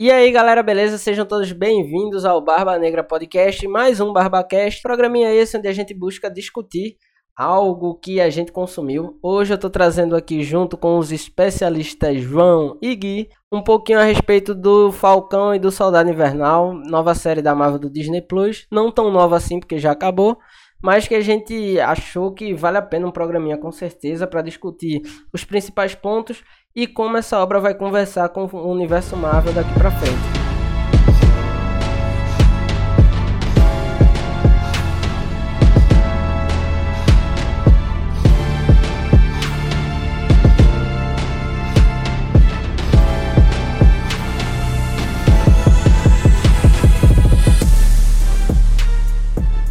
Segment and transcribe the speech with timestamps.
[0.00, 0.96] E aí, galera, beleza?
[0.96, 4.80] Sejam todos bem-vindos ao Barba Negra Podcast, mais um BarbaCast.
[4.80, 6.96] Programinha esse onde a gente busca discutir
[7.36, 9.18] algo que a gente consumiu.
[9.20, 14.04] Hoje eu tô trazendo aqui junto com os especialistas João e Gui um pouquinho a
[14.04, 18.92] respeito do Falcão e do Soldado Invernal, nova série da Marvel do Disney Plus, não
[18.92, 20.38] tão nova assim porque já acabou,
[20.80, 25.02] mas que a gente achou que vale a pena um programinha com certeza para discutir
[25.32, 26.44] os principais pontos
[26.74, 30.38] e como essa obra vai conversar com o universo Marvel daqui para frente.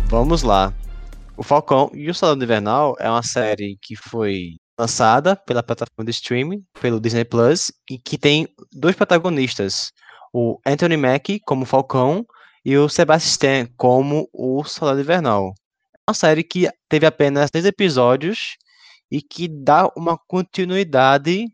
[0.09, 0.73] Vamos lá.
[1.37, 6.11] O Falcão e o Soldado Invernal é uma série que foi lançada pela plataforma de
[6.11, 9.91] streaming, pelo Disney Plus, e que tem dois protagonistas,
[10.33, 12.25] o Anthony Mackie como Falcão
[12.63, 15.53] e o Sebastian como o Soldado Invernal.
[15.93, 18.57] É uma série que teve apenas 10 episódios
[19.09, 21.45] e que dá uma continuidade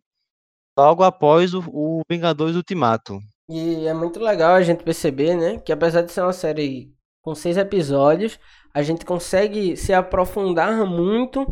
[0.78, 3.20] logo após o, o Vingadores Ultimato.
[3.50, 7.36] E é muito legal a gente perceber, né, que apesar de ser uma série com
[7.36, 8.40] seis episódios,
[8.74, 11.46] a gente consegue se aprofundar muito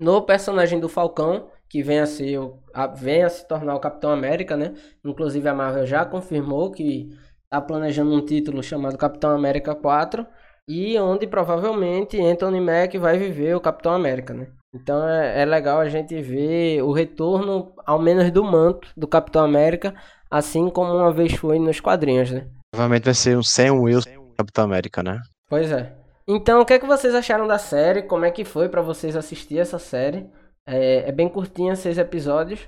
[0.00, 2.40] no personagem do Falcão, que vem a, ser,
[2.74, 4.74] a, vem a se tornar o Capitão América, né?
[5.04, 7.10] Inclusive a Marvel já confirmou que
[7.44, 10.26] está planejando um título chamado Capitão América 4
[10.66, 14.48] e onde provavelmente Anthony Mack vai viver o Capitão América, né?
[14.74, 19.44] Então é, é legal a gente ver o retorno, ao menos do manto do Capitão
[19.44, 19.94] América,
[20.30, 22.48] assim como uma vez foi nos quadrinhos, né?
[22.72, 25.20] Provavelmente vai ser um Sam Wilson Capitão América, né?
[25.48, 25.99] Pois é.
[26.32, 28.04] Então, o que é que vocês acharam da série?
[28.04, 30.30] Como é que foi para vocês assistir essa série?
[30.64, 32.60] É, é, bem curtinha, seis episódios.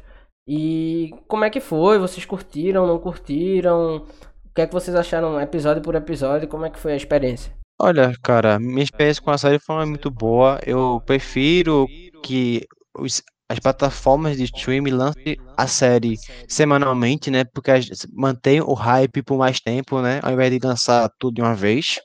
[0.48, 1.96] E como é que foi?
[1.96, 3.98] Vocês curtiram, não curtiram?
[3.98, 6.48] O que é que vocês acharam episódio por episódio?
[6.48, 7.52] Como é que foi a experiência?
[7.80, 10.58] Olha, cara, minha experiência com a série foi muito boa.
[10.66, 11.86] Eu prefiro
[12.24, 12.66] que
[12.98, 16.16] os, as plataformas de streaming lancem a série
[16.48, 17.44] semanalmente, né?
[17.44, 17.70] Porque
[18.12, 20.18] mantém o hype por mais tempo, né?
[20.20, 22.00] Ao invés de lançar tudo de uma vez.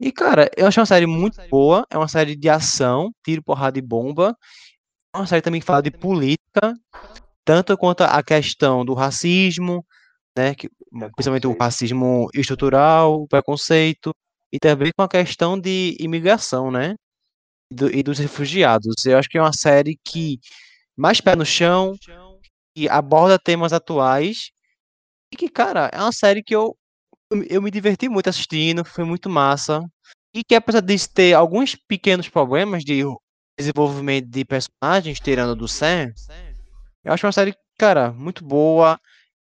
[0.00, 1.84] E, cara, eu achei uma série muito boa.
[1.90, 4.36] É uma série de ação, tiro, porrada e bomba.
[5.14, 6.74] É uma série também que fala de política,
[7.44, 9.84] tanto quanto a questão do racismo,
[10.36, 10.54] né?
[10.54, 10.70] Que,
[11.16, 14.12] principalmente o racismo estrutural, o preconceito,
[14.52, 16.94] e também com a questão de imigração, né?
[17.72, 19.04] E, do, e dos refugiados.
[19.06, 20.38] Eu acho que é uma série que
[20.96, 21.94] mais pé no chão,
[22.76, 24.50] que aborda temas atuais,
[25.32, 26.76] e que, cara, é uma série que eu
[27.48, 29.80] eu me diverti muito assistindo, foi muito massa.
[30.34, 33.02] E que apesar de ter alguns pequenos problemas de
[33.58, 36.12] desenvolvimento de personagens, tirando do Sam,
[37.04, 39.00] eu acho uma série, cara, muito boa.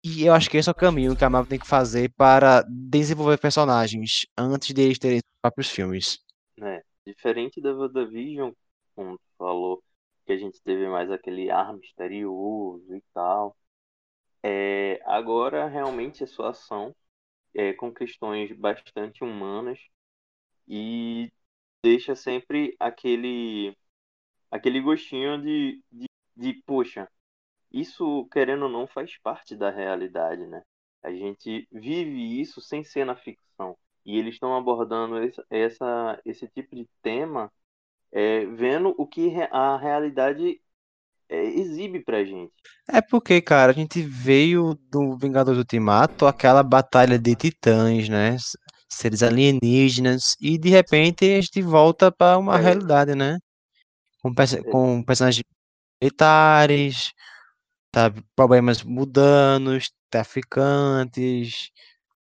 [0.03, 2.63] E eu acho que esse é o caminho que a Marvel tem que fazer para
[2.67, 6.19] desenvolver personagens antes de eles terem os próprios filmes.
[6.59, 8.51] É, diferente da WandaVision,
[8.95, 9.83] como tu falou,
[10.25, 13.55] que a gente teve mais aquele ar misterioso e tal.
[14.43, 16.95] É, agora realmente a sua ação
[17.55, 19.79] é, com questões bastante humanas
[20.67, 21.31] e
[21.83, 23.75] deixa sempre aquele
[24.51, 27.09] aquele gostinho de, de, de poxa,
[27.71, 30.63] isso querendo ou não faz parte da realidade, né?
[31.03, 33.77] A gente vive isso sem ser na ficção.
[34.05, 37.51] E eles estão abordando esse, essa, esse tipo de tema
[38.11, 40.61] é, vendo o que a realidade
[41.31, 42.51] é, exibe pra gente.
[42.89, 48.35] É porque, cara, a gente veio do Vingadores Ultimato, aquela batalha de titãs, né?
[48.89, 52.61] Seres alienígenas, e de repente a gente volta para uma é.
[52.61, 53.37] realidade, né?
[54.21, 54.63] Com, é.
[54.69, 55.43] com personagens
[56.01, 57.13] militares,
[57.89, 58.13] tá?
[58.35, 61.69] problemas mudanos, traficantes,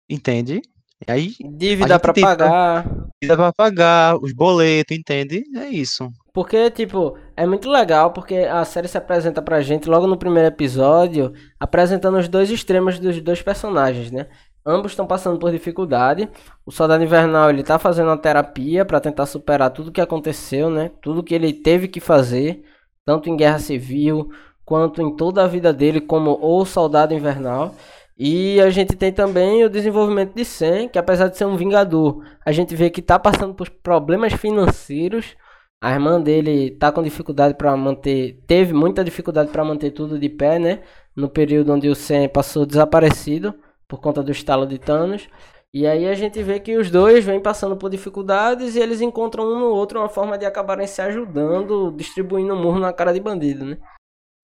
[0.08, 0.62] entende?
[1.06, 2.84] E aí, dívida para pagar.
[3.22, 5.44] Dívida para pagar, os boletos, entende?
[5.54, 6.10] É isso.
[6.36, 10.48] Porque, tipo, é muito legal porque a série se apresenta pra gente logo no primeiro
[10.48, 14.26] episódio, apresentando os dois extremos dos dois personagens, né?
[14.62, 16.28] Ambos estão passando por dificuldade.
[16.66, 20.90] O Soldado Invernal, ele tá fazendo uma terapia para tentar superar tudo que aconteceu, né?
[21.00, 22.62] Tudo que ele teve que fazer,
[23.02, 24.28] tanto em Guerra Civil,
[24.62, 27.74] quanto em toda a vida dele como o Soldado Invernal.
[28.18, 32.22] E a gente tem também o desenvolvimento de Sam, que apesar de ser um vingador,
[32.44, 35.34] a gente vê que tá passando por problemas financeiros
[35.80, 40.28] a irmã dele tá com dificuldade para manter, teve muita dificuldade para manter tudo de
[40.28, 40.82] pé, né?
[41.14, 43.54] No período onde o Sam passou desaparecido
[43.88, 45.28] por conta do estalo de Thanos.
[45.74, 49.44] E aí a gente vê que os dois vêm passando por dificuldades e eles encontram
[49.44, 53.20] um no outro uma forma de acabarem se ajudando, distribuindo um murro na cara de
[53.20, 53.76] bandido, né?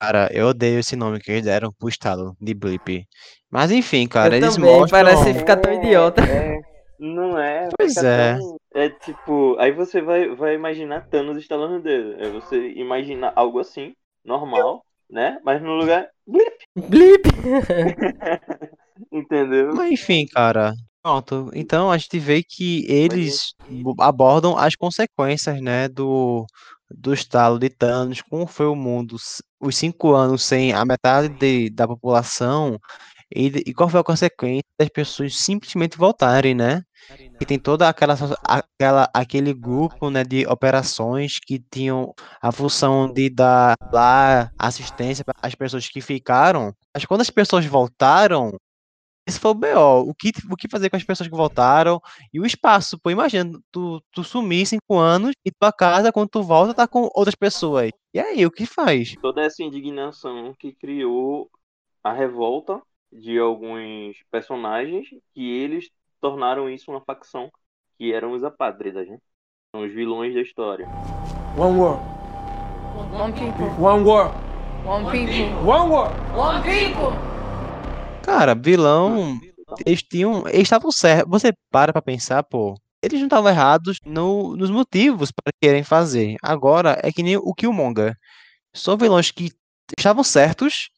[0.00, 3.06] Cara, eu odeio esse nome que eles deram pro estado de Blip.
[3.50, 5.04] Mas enfim, cara, Eu eles também, mostram.
[5.04, 6.22] parece ficar tão idiota.
[6.22, 6.58] É,
[6.98, 7.68] não é?
[7.78, 8.36] Pois é.
[8.36, 12.16] tão- é tipo, aí você vai, vai imaginar Thanos estalando o dedo.
[12.22, 15.38] Aí você imagina algo assim, normal, né?
[15.44, 16.08] Mas no lugar.
[16.26, 17.22] blip, Blip!
[19.12, 19.74] Entendeu?
[19.74, 20.74] Mas enfim, cara.
[21.02, 21.50] Pronto.
[21.52, 26.46] Então a gente vê que eles bo- abordam as consequências, né, do,
[26.88, 29.16] do estalo de Thanos, como foi o mundo,
[29.60, 32.78] os cinco anos sem a metade de- da população,
[33.34, 36.82] e, e qual foi a consequência das pessoas simplesmente voltarem, né?
[37.38, 43.28] Que tem toda aquela, aquela aquele grupo, né, de operações que tinham a função de
[43.28, 46.72] dar lá assistência para as pessoas que ficaram.
[46.94, 48.52] Mas quando as pessoas voltaram,
[49.26, 50.10] esse foi o BO.
[50.10, 52.00] O que, o que fazer com as pessoas que voltaram
[52.32, 52.98] e o espaço?
[52.98, 57.08] Pô, imagina, tu, tu sumir cinco anos e tua casa, quando tu volta, tá com
[57.14, 57.90] outras pessoas.
[58.12, 59.14] E aí, o que faz?
[59.20, 61.48] Toda essa indignação que criou
[62.02, 62.82] a revolta
[63.12, 67.50] de alguns personagens que eles tornaram isso uma facção,
[67.98, 69.18] que eram os apátridas, né?
[69.74, 70.86] São os vilões da história.
[71.56, 72.02] One world,
[73.14, 74.34] One people, one world,
[74.84, 76.14] one people, one world.
[76.34, 77.12] one people.
[78.22, 79.40] Cara, vilão,
[79.84, 80.46] eles tinham.
[80.48, 81.30] Eles estavam certos.
[81.30, 82.74] Você para pra pensar, pô.
[83.02, 86.36] Eles não estavam errados no, nos motivos para querem fazer.
[86.40, 88.16] Agora, é que nem o Killmonger.
[88.72, 89.50] São vilões que
[89.98, 90.88] estavam certos,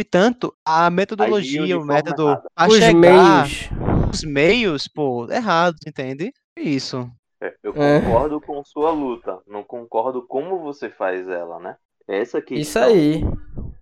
[0.00, 2.48] entanto, a metodologia, o método errada.
[2.56, 3.68] a Os chegar, meios.
[4.12, 6.32] os meios, pô, errados, entende?
[6.56, 7.08] É Isso.
[7.40, 8.00] É, Eu É.
[8.00, 11.76] concordo com sua luta, não concordo como você faz ela, né?
[12.08, 12.54] Essa aqui.
[12.54, 13.22] Isso aí.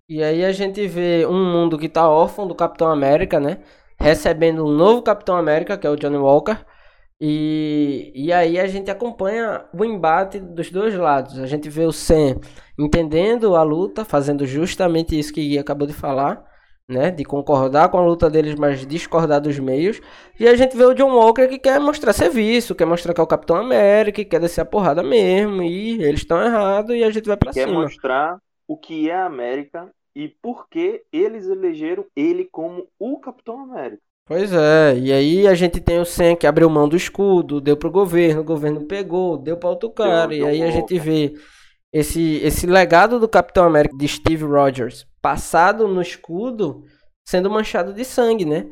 [0.09, 3.59] E aí a gente vê um mundo que tá órfão do Capitão América, né?
[3.99, 6.59] Recebendo um novo Capitão América, que é o Johnny Walker.
[7.25, 11.39] E, e aí a gente acompanha o embate dos dois lados.
[11.39, 12.41] A gente vê o Sam
[12.79, 16.45] entendendo a luta, fazendo justamente isso que Gui acabou de falar,
[16.89, 17.13] né?
[17.13, 20.01] De concordar com a luta deles, mas discordar dos meios.
[20.39, 23.25] E a gente vê o John Walker que quer mostrar serviço, quer mostrar que é
[23.25, 25.63] o Capitão América, que quer descer a porrada mesmo.
[25.63, 27.73] E eles estão errados e a gente vai pra Quer cima.
[27.83, 33.61] mostrar o que é a América e por que eles elegeram ele como o Capitão
[33.61, 34.03] América.
[34.27, 37.77] Pois é, e aí a gente tem o Sam que abriu mão do escudo, deu
[37.77, 41.35] pro governo, o governo pegou, deu pra outro cara, e John aí a gente vê
[41.93, 46.85] esse, esse legado do Capitão América de Steve Rogers passado no escudo
[47.25, 48.67] sendo manchado de sangue, né?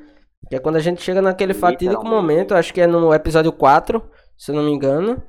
[0.48, 2.22] Que é quando a gente chega naquele fatídico Literalmente.
[2.22, 4.02] momento, acho que é no episódio 4,
[4.36, 5.22] se eu não me engano,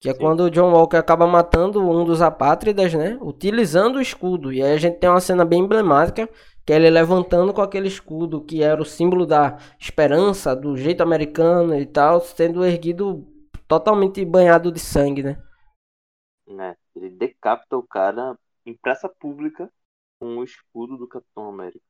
[0.00, 0.20] que é Sim.
[0.20, 3.18] quando o John Walker acaba matando um dos apátridas, né?
[3.20, 4.52] Utilizando o escudo.
[4.52, 6.28] E aí a gente tem uma cena bem emblemática,
[6.68, 11.02] que é ele levantando com aquele escudo que era o símbolo da esperança, do jeito
[11.02, 13.26] americano e tal, sendo erguido
[13.66, 15.42] totalmente banhado de sangue, né?
[16.46, 16.76] né?
[16.94, 18.36] Ele decapita o cara
[18.66, 19.70] em praça pública
[20.20, 21.80] com o escudo do Capitão América.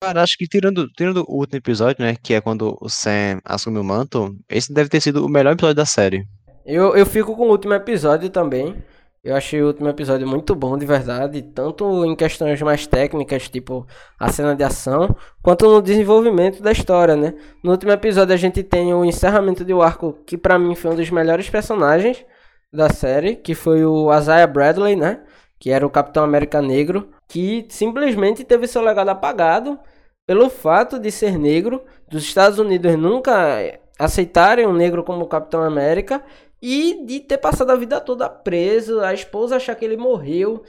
[0.00, 2.14] Cara, acho que tirando, tirando o último episódio, né?
[2.14, 5.74] Que é quando o Sam assume o manto, esse deve ter sido o melhor episódio
[5.74, 6.24] da série.
[6.64, 8.80] Eu, eu fico com o último episódio também.
[9.24, 11.40] Eu achei o último episódio muito bom, de verdade.
[11.40, 13.86] Tanto em questões mais técnicas, tipo
[14.20, 17.32] a cena de ação, quanto no desenvolvimento da história, né?
[17.62, 20.90] No último episódio a gente tem o encerramento de um arco que pra mim foi
[20.90, 22.22] um dos melhores personagens
[22.70, 25.22] da série, que foi o Isaiah Bradley, né?
[25.58, 29.78] Que era o Capitão América Negro, que simplesmente teve seu legado apagado
[30.26, 33.58] pelo fato de ser negro, dos Estados Unidos nunca
[33.98, 36.22] aceitarem um negro como Capitão América
[36.66, 40.62] e de ter passado a vida toda preso, a esposa achar que ele morreu,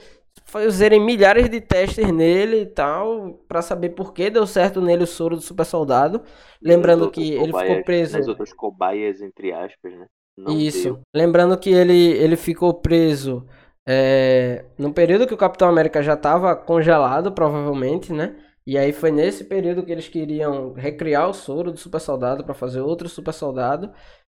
[0.44, 5.06] fazerem milhares de testes nele e tal, pra saber por que deu certo nele o
[5.06, 6.20] soro do super soldado.
[6.62, 8.18] Lembrando que ele ficou cobaias- preso.
[8.18, 10.04] Nas outras cobaias, entre aspas, né?
[10.36, 10.82] Não Isso.
[10.82, 11.00] deu.
[11.14, 13.46] Lembrando que ele, ele ficou preso
[13.88, 18.36] é, no período que o Capitão América já estava congelado, provavelmente, né?
[18.66, 22.52] E aí foi nesse período que eles queriam recriar o soro do super soldado para
[22.52, 23.90] fazer outro super soldado.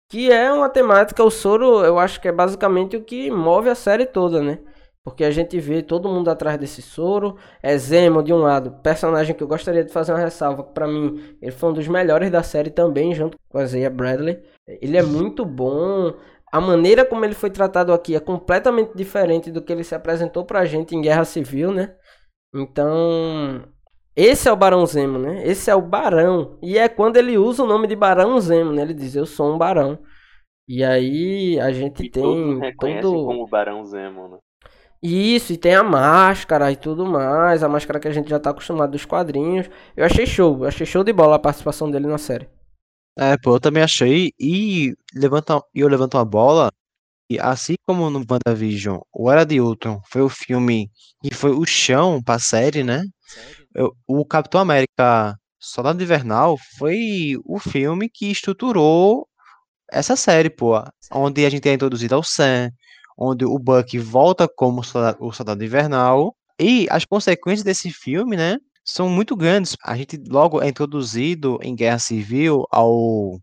[0.09, 3.75] Que é uma temática, o soro, eu acho que é basicamente o que move a
[3.75, 4.59] série toda, né?
[5.03, 7.35] Porque a gente vê todo mundo atrás desse soro.
[7.61, 11.37] É Zemo de um lado, personagem que eu gostaria de fazer uma ressalva, pra mim
[11.41, 14.41] ele foi um dos melhores da série também, junto com a Zaya Bradley.
[14.67, 16.13] Ele é muito bom.
[16.51, 20.45] A maneira como ele foi tratado aqui é completamente diferente do que ele se apresentou
[20.45, 21.95] pra gente em Guerra Civil, né?
[22.55, 23.63] Então,
[24.15, 25.47] esse é o Barão Zemo, né?
[25.47, 26.57] Esse é o Barão.
[26.61, 28.81] E é quando ele usa o nome de Barão Zemo, né?
[28.83, 29.99] Ele diz, eu sou um Barão.
[30.67, 33.25] E aí a gente E todos tem reconhecem todo...
[33.25, 34.37] como Barão Zemo, né?
[35.03, 38.49] Isso, e tem a máscara e tudo mais, a máscara que a gente já tá
[38.51, 39.69] acostumado dos quadrinhos.
[39.95, 42.49] Eu achei show, eu achei show de bola a participação dele na série.
[43.17, 44.31] É, pô, eu também achei.
[44.39, 46.71] E levanta, e eu levanto uma bola
[47.29, 50.91] E assim como no WandaVision, o Era de Ultron foi o filme
[51.23, 53.03] que foi o chão pra série, né?
[53.75, 59.27] Eu- o Capitão América Soldado Invernal foi o filme que estruturou
[59.91, 60.73] essa série, pô.
[61.11, 62.71] Onde a gente é introduzido ao Sam,
[63.17, 64.81] onde o Bucky volta como
[65.19, 66.35] o Soldado Invernal.
[66.59, 68.57] E as consequências desse filme, né?
[68.85, 69.77] São muito grandes.
[69.83, 73.39] A gente logo é introduzido em Guerra Civil ao,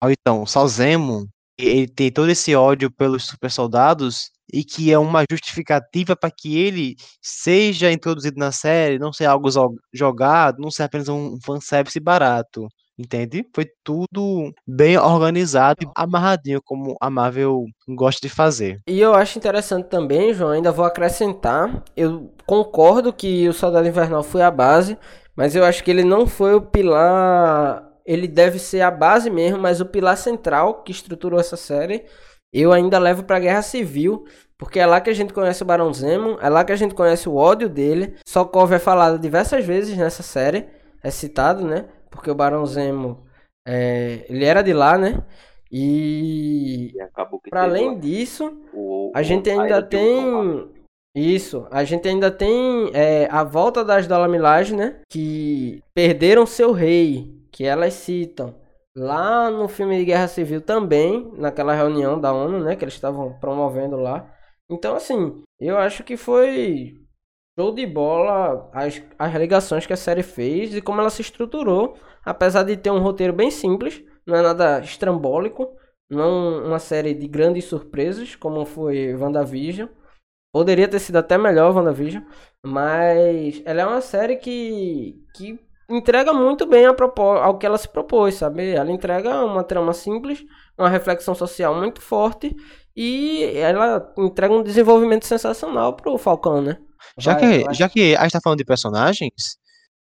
[0.00, 1.28] ao então, Sal Zemo, e
[1.64, 6.58] ele tem todo esse ódio pelos super soldados e que é uma justificativa para que
[6.58, 9.48] ele seja introduzido na série, não ser algo
[9.92, 13.46] jogado, não ser apenas um fanservice barato, entende?
[13.54, 18.80] Foi tudo bem organizado e amarradinho, como a Marvel gosta de fazer.
[18.86, 24.22] E eu acho interessante também, João, ainda vou acrescentar, eu concordo que o Soldado Invernal
[24.22, 24.98] foi a base,
[25.34, 29.58] mas eu acho que ele não foi o pilar, ele deve ser a base mesmo,
[29.58, 32.04] mas o pilar central que estruturou essa série,
[32.52, 34.24] eu ainda levo pra Guerra Civil,
[34.58, 36.94] porque é lá que a gente conhece o Barão Zemo, é lá que a gente
[36.94, 38.14] conhece o ódio dele.
[38.26, 40.66] Sokovia é falado diversas vezes nessa série,
[41.02, 41.86] é citado, né?
[42.10, 43.26] Porque o Barão Zemo,
[43.66, 45.24] é, ele era de lá, né?
[45.70, 46.92] E
[47.46, 50.70] E para além disso, o, a gente a ainda tem
[51.14, 55.00] isso, a gente ainda tem é, a volta das Dolamilaje, né?
[55.10, 58.54] Que perderam seu rei, que elas citam
[58.96, 62.76] lá no filme de Guerra Civil também, naquela reunião da ONU, né?
[62.76, 64.32] Que eles estavam promovendo lá.
[64.70, 66.94] Então, assim, eu acho que foi
[67.58, 71.96] show de bola as, as ligações que a série fez e como ela se estruturou,
[72.24, 75.76] apesar de ter um roteiro bem simples, não é nada estrambólico,
[76.10, 79.88] não uma série de grandes surpresas, como foi WandaVision.
[80.52, 82.22] Poderia ter sido até melhor WandaVision,
[82.64, 85.58] mas ela é uma série que, que
[85.96, 86.94] entrega muito bem a
[87.42, 88.70] ao que ela se propôs, sabe?
[88.70, 90.44] Ela entrega uma trama simples,
[90.78, 92.54] uma reflexão social muito forte
[92.96, 96.78] e ela entrega um desenvolvimento sensacional pro Falcão, né?
[97.18, 97.74] Já Vai, que, vai.
[97.74, 99.56] já que a gente tá falando de personagens,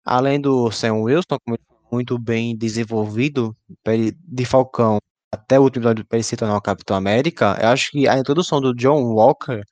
[0.05, 4.99] além do Sam Wilson, como ele foi muito bem desenvolvido, de Falcão
[5.33, 8.19] até o último episódio para ele se tornar o Capitão América, eu acho que a
[8.19, 9.63] introdução do John Walker,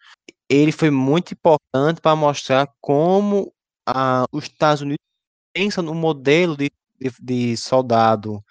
[0.49, 3.53] ele foi muito importante para mostrar como
[3.87, 5.10] ah, os Estados Unidos
[5.61, 8.43] pensam no modelo de, de, de soldado,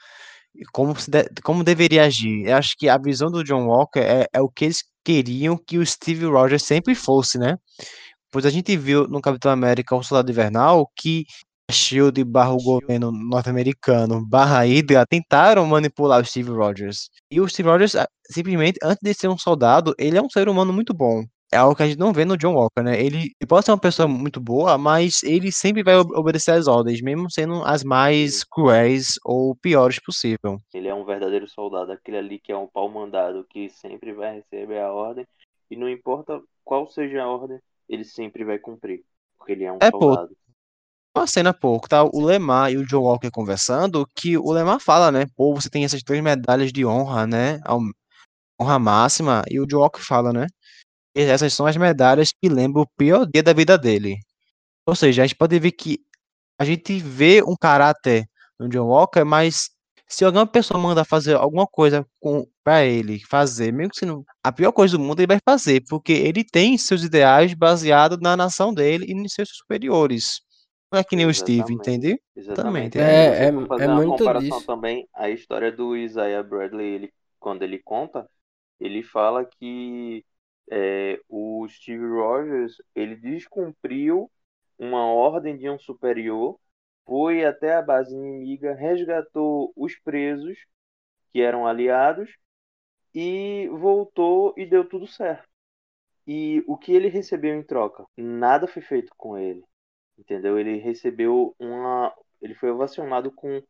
[0.56, 2.46] e como, de- como deveria agir.
[2.48, 5.78] Eu acho que a visão do John Walker é, é o que eles queriam que
[5.78, 7.58] o Steve Rogers sempre fosse, né?
[8.32, 11.26] Pois a gente viu no Capitão América o Soldado Invernal que
[11.70, 17.10] a SHIELD barra o governo norte-americano barra Hydra tentaram manipular o Steve Rogers.
[17.32, 20.50] E o Steve Rogers, ah, simplesmente, antes de ser um soldado, ele é um ser
[20.50, 21.24] humano muito bom.
[21.52, 23.02] É algo que a gente não vê no John Walker, né?
[23.02, 27.02] Ele, pode ser uma pessoa muito boa, mas ele sempre vai ob- obedecer às ordens,
[27.02, 30.58] mesmo sendo as mais cruéis ou piores possível.
[30.74, 34.36] Ele é um verdadeiro soldado, aquele ali que é um pau mandado, que sempre vai
[34.36, 35.28] receber a ordem,
[35.70, 39.04] e não importa qual seja a ordem, ele sempre vai cumprir,
[39.38, 40.36] porque ele é um É, soldado.
[41.16, 45.12] uma cena, que tá o Lemar e o John Walker conversando, que o Lemar fala,
[45.12, 45.26] né?
[45.36, 47.60] Pô, você tem essas três medalhas de honra, né?
[48.62, 50.48] Honra máxima, e o John Walker fala, né?
[51.20, 54.18] E essas são as medalhas que lembram o pior dia da vida dele.
[54.88, 56.00] Ou seja, a gente pode ver que
[56.60, 58.28] a gente vê um caráter
[58.60, 59.70] no John Walker, mas
[60.08, 64.52] se alguma pessoa manda fazer alguma coisa com para ele fazer, mesmo que sendo a
[64.52, 68.74] pior coisa do mundo, ele vai fazer, porque ele tem seus ideais baseados na nação
[68.74, 70.42] dele e nos seus superiores.
[70.92, 71.74] Não é que nem o Steve, Exatamente.
[71.74, 72.22] entende?
[72.36, 72.98] Exatamente.
[72.98, 73.46] Exatamente, é.
[73.46, 74.68] É- é fazer uma muito comparação disso.
[74.68, 78.28] também, a história do Isaiah Bradley, ele, quando ele conta,
[78.80, 80.26] ele fala que
[80.72, 84.32] é, o Steve Rogers ele descumpriu
[84.78, 86.60] uma ordem de um superior,
[87.06, 90.58] foi até a base inimiga, resgatou os presos
[91.32, 92.32] que eram aliados
[93.14, 95.48] e voltou e deu tudo certo.
[96.28, 98.06] E o que ele recebeu em troca?
[98.16, 99.64] Nada foi feito com ele.
[100.18, 100.60] Entendeu?
[100.60, 102.14] Ele recebeu uma.
[102.42, 103.62] Ele foi ovacionado com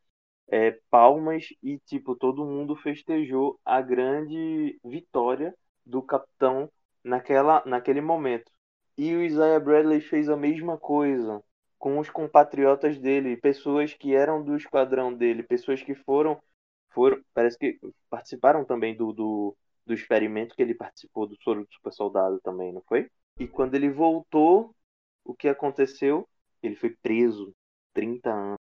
[0.49, 6.69] é, palmas e, tipo, todo mundo festejou a grande vitória do capitão
[7.03, 8.51] naquela, naquele momento.
[8.97, 11.43] E o Isaiah Bradley fez a mesma coisa
[11.77, 16.41] com os compatriotas dele, pessoas que eram do esquadrão dele, pessoas que foram.
[16.89, 17.79] foram parece que
[18.09, 22.73] participaram também do, do, do experimento que ele participou do soro do super soldado também,
[22.73, 23.09] não foi?
[23.39, 24.75] E quando ele voltou,
[25.23, 26.27] o que aconteceu?
[26.61, 27.55] Ele foi preso
[27.93, 28.59] 30 anos.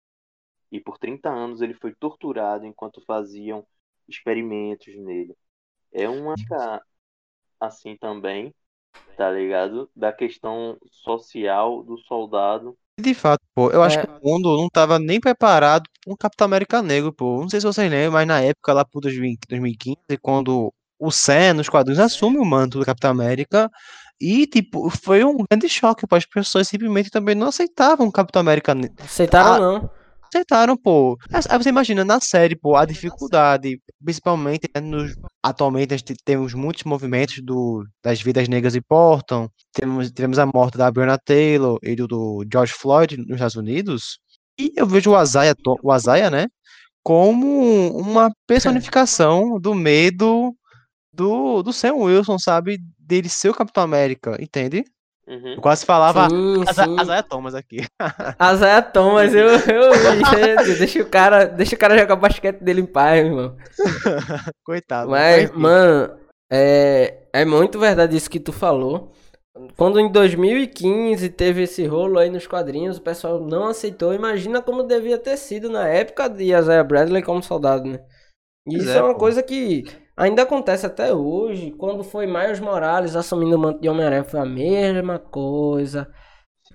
[0.72, 3.66] E por 30 anos ele foi torturado enquanto faziam
[4.08, 5.36] experimentos nele.
[5.92, 6.34] É uma
[7.65, 8.53] assim também,
[9.17, 9.89] tá ligado?
[9.96, 12.75] Da questão social do soldado.
[13.00, 14.05] De fato, pô, eu acho É.
[14.05, 17.41] que o mundo não tava nem preparado para um Capitão América negro, pô.
[17.41, 21.55] Não sei se vocês lembram, mas na época lá por 2000 2015, quando o Sam
[21.55, 23.70] nos quadrinhos assume o manto do Capitão América
[24.22, 26.15] e, tipo, foi um grande choque, pô.
[26.15, 28.75] As pessoas simplesmente também não aceitavam o Capitão América.
[28.75, 29.89] ne- Aceitaram Ah, não.
[30.36, 31.18] Aceitaram, pô.
[31.32, 35.13] Aí você imagina na série, pô, a dificuldade, principalmente né, nos,
[35.44, 39.50] atualmente temos muitos movimentos do, das vidas negras importam.
[39.74, 44.20] Temos, tivemos a morte da Breonna Taylor e do, do George Floyd nos Estados Unidos.
[44.60, 46.48] E eu vejo o To- o Isaiah, né,
[47.04, 50.56] como uma personificação do medo
[51.13, 52.80] do, do Sam Wilson, sabe?
[52.98, 54.84] Dele ser o Capitão América, entende?
[55.27, 55.53] Uhum.
[55.53, 57.01] Eu quase falava Sim, sim.
[57.01, 57.77] Isaiah Thomas aqui.
[58.38, 59.94] Azaia Thomas, eu, eu
[60.65, 63.58] gente, deixa o cara, deixa o cara jogar basquete dele em paz, meu irmão.
[64.65, 65.10] Coitado.
[65.10, 65.60] Mas, enfim.
[65.60, 66.18] mano,
[66.51, 69.13] é, é muito verdade isso que tu falou.
[69.77, 74.13] Quando em 2015 teve esse rolo aí nos quadrinhos, o pessoal não aceitou.
[74.13, 78.00] Imagina como devia ter sido na época de Isaiah Bradley como soldado, né?
[78.68, 79.20] Isso é, é uma pô.
[79.20, 79.84] coisa que
[80.15, 81.72] ainda acontece até hoje.
[81.72, 86.10] Quando foi Miles Morales assumindo o manto de Homem-Aranha, foi a mesma coisa.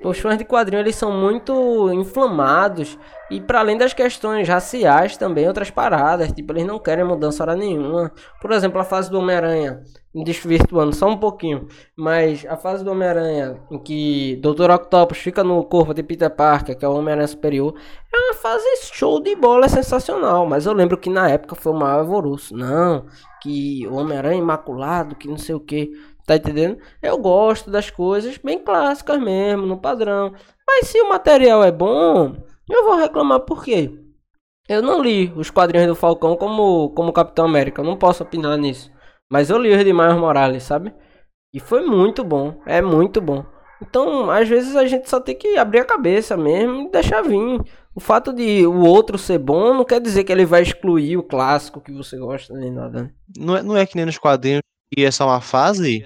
[0.02, 2.98] Os fãs de quadrinho eles são muito inflamados
[3.30, 7.56] e para além das questões raciais também outras paradas, tipo eles não querem mudança hora
[7.56, 8.12] nenhuma.
[8.40, 9.82] Por exemplo, a fase do Homem-Aranha,
[10.14, 14.70] desvirtuando só um pouquinho, mas a fase do Homem-Aranha em que Dr.
[14.70, 17.74] Octopus fica no corpo de Peter Parker, que é o Homem-Aranha superior,
[18.14, 21.72] é uma fase show de bola, é sensacional, mas eu lembro que na época foi
[21.72, 22.56] o maior alvoroço.
[22.56, 23.04] Não,
[23.42, 25.92] que o Homem-Aranha imaculado, que não sei o que.
[26.28, 26.78] Tá entendendo?
[27.00, 30.34] Eu gosto das coisas bem clássicas mesmo, no padrão.
[30.66, 32.36] Mas se o material é bom,
[32.68, 33.90] eu vou reclamar por quê?
[34.68, 38.92] Eu não li os quadrinhos do Falcão como, como Capitão América, não posso opinar nisso.
[39.32, 40.92] Mas eu li os de Morales, sabe?
[41.54, 43.42] E foi muito bom, é muito bom.
[43.80, 47.58] Então, às vezes a gente só tem que abrir a cabeça mesmo e deixar vir.
[47.94, 51.22] O fato de o outro ser bom não quer dizer que ele vai excluir o
[51.22, 53.04] clássico que você gosta nem nada.
[53.04, 53.10] né?
[53.38, 54.60] não é, não é que nem nos quadrinhos
[54.92, 56.04] que é só uma fase.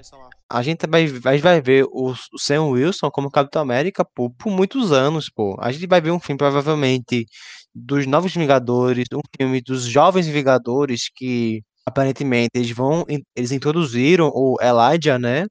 [0.49, 4.51] A gente vai, vai, vai ver o, o Sam Wilson como Capitão América pô, por
[4.51, 5.55] muitos anos, pô.
[5.59, 7.25] A gente vai ver um filme, provavelmente,
[7.73, 13.05] dos Novos Vingadores, um filme dos Jovens Vingadores, que aparentemente eles vão.
[13.35, 15.45] Eles introduziram o Elijah, né?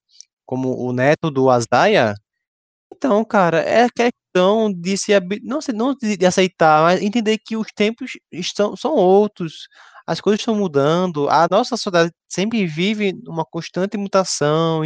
[0.47, 2.15] Como o neto do Isaiah.
[2.95, 7.67] Então, cara, é questão de se não, se- não de aceitar, mas entender que os
[7.75, 9.67] tempos estão, são outros,
[10.07, 14.83] as coisas estão mudando, a nossa sociedade sempre vive uma constante mutação,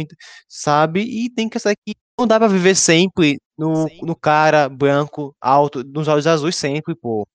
[0.47, 1.01] sabe?
[1.01, 5.83] E tem que saber que não dá pra viver sempre no, no cara branco, alto,
[5.83, 7.27] nos olhos azuis sempre, pô.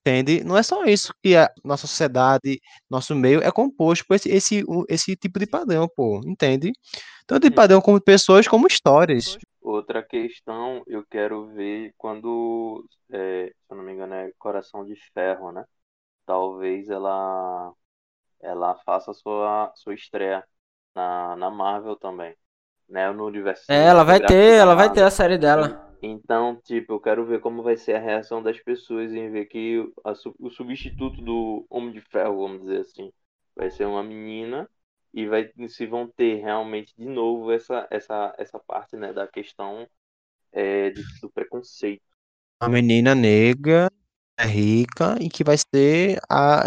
[0.00, 0.42] Entende?
[0.42, 4.64] Não é só isso que a nossa sociedade, nosso meio é composto por esse, esse,
[4.88, 6.20] esse tipo de padrão, pô.
[6.24, 6.72] Entende?
[7.26, 9.36] Tanto de padrão como pessoas, como histórias.
[9.60, 14.94] Outra questão eu quero ver quando, é, se eu não me engano, é Coração de
[15.12, 15.64] Ferro, né?
[16.30, 17.74] Talvez ela
[18.40, 20.46] ela faça sua sua estreia
[20.94, 22.36] na, na Marvel também,
[22.88, 23.12] né?
[23.12, 25.94] No universo É, ela vai ter, ela vai ter a série dela.
[26.02, 29.78] Então, tipo, eu quero ver como vai ser a reação das pessoas em ver que
[30.04, 33.12] a o substituto do Homem de Ferro, vamos dizer assim,
[33.54, 34.68] vai ser uma menina
[35.12, 39.86] e vai se vão ter realmente de novo essa essa essa parte, né, da questão
[40.52, 42.02] é, de- do preconceito.
[42.62, 43.90] Uma menina negra,
[44.46, 46.62] rica e que vai ser a,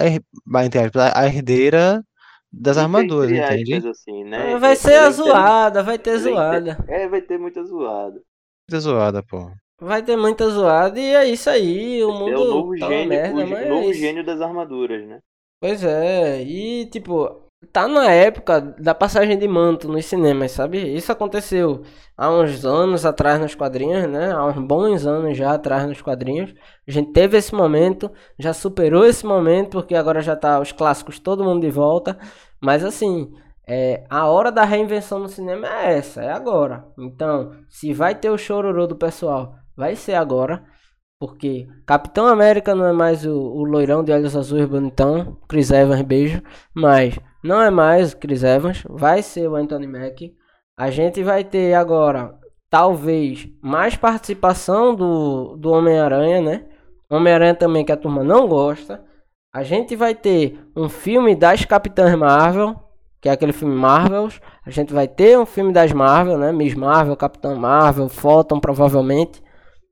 [0.45, 2.03] vai, entre aspas, a herdeira
[2.51, 3.75] das armaduras, entende?
[3.88, 4.57] assim, né?
[4.57, 6.77] Vai É- ser a é zoada, vai ter é inte- zoada.
[6.88, 8.21] É, vai ter muita zoada.
[8.69, 9.51] Muita zoada, pô.
[9.81, 12.01] Vai ter muita zoada e é isso aí.
[12.03, 13.99] O É o mundo novo tá uma gênio, merda, o é novo isso.
[13.99, 15.19] gênio das armaduras, né?
[15.59, 17.41] Pois é, e tipo,
[17.73, 20.77] tá na época da passagem de manto nos cinemas, sabe?
[20.95, 21.81] Isso aconteceu
[22.15, 24.31] há uns anos atrás nos quadrinhos, né?
[24.31, 26.53] Há uns bons anos já atrás nos quadrinhos.
[26.88, 31.17] A gente teve esse momento, já superou esse momento, porque agora já tá os clássicos
[31.19, 32.17] todo mundo de volta.
[32.62, 33.33] Mas assim,
[33.67, 36.86] é, a hora da reinvenção no cinema é essa, é agora.
[36.97, 40.63] Então, se vai ter o chororô do pessoal, vai ser agora.
[41.19, 46.01] Porque Capitão América não é mais o, o loirão de olhos azuis bonitão, Chris Evans,
[46.03, 46.41] beijo.
[46.75, 50.34] Mas não é mais Chris Evans, vai ser o Anthony Mack.
[50.77, 52.34] A gente vai ter agora,
[52.69, 56.65] talvez, mais participação do, do Homem-Aranha, né?
[57.10, 59.03] Homem-Aranha também que a turma não gosta.
[59.53, 62.75] A gente vai ter um filme das Capitãs Marvel,
[63.21, 64.41] que é aquele filme Marvels.
[64.65, 66.51] A gente vai ter um filme das Marvel, né?
[66.51, 69.43] Miss Marvel, Capitão Marvel, Photon provavelmente.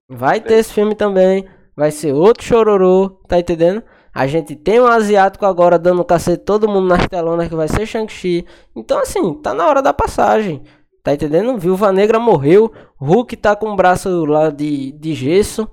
[0.09, 1.47] Vai ter esse filme também.
[1.75, 3.83] Vai ser outro chororô, tá entendendo?
[4.13, 7.85] A gente tem um asiático agora dando cacete todo mundo nas telonas que vai ser
[7.85, 8.45] Shang-Chi.
[8.75, 10.61] Então, assim, tá na hora da passagem.
[11.03, 11.57] Tá entendendo?
[11.57, 12.71] Viúva Negra morreu.
[12.97, 15.67] Hulk tá com o braço lá de, de gesso.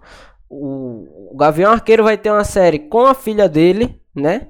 [0.49, 4.49] O, o Gavião Arqueiro vai ter uma série com a filha dele, né?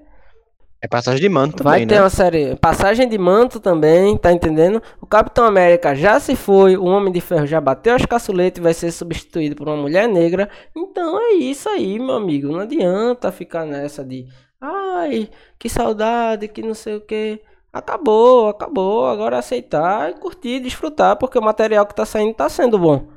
[0.81, 2.03] É passagem de manto Vai também, ter né?
[2.03, 2.57] uma série.
[2.57, 4.81] Passagem de manto também, tá entendendo?
[5.01, 8.63] O Capitão América já se foi, o Homem de Ferro já bateu as caçuletas e
[8.63, 10.49] vai ser substituído por uma mulher negra.
[10.77, 12.49] Então é isso aí, meu amigo.
[12.49, 14.27] Não adianta ficar nessa de.
[14.61, 17.41] Ai, que saudade, que não sei o que.
[17.73, 19.07] Acabou, acabou.
[19.07, 23.09] Agora é aceitar e curtir, desfrutar, porque o material que tá saindo tá sendo bom.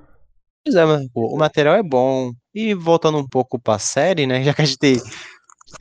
[0.66, 2.32] Pois é, mas, o material é bom.
[2.54, 4.42] E voltando um pouco pra série, né?
[4.44, 5.02] Já que a gente,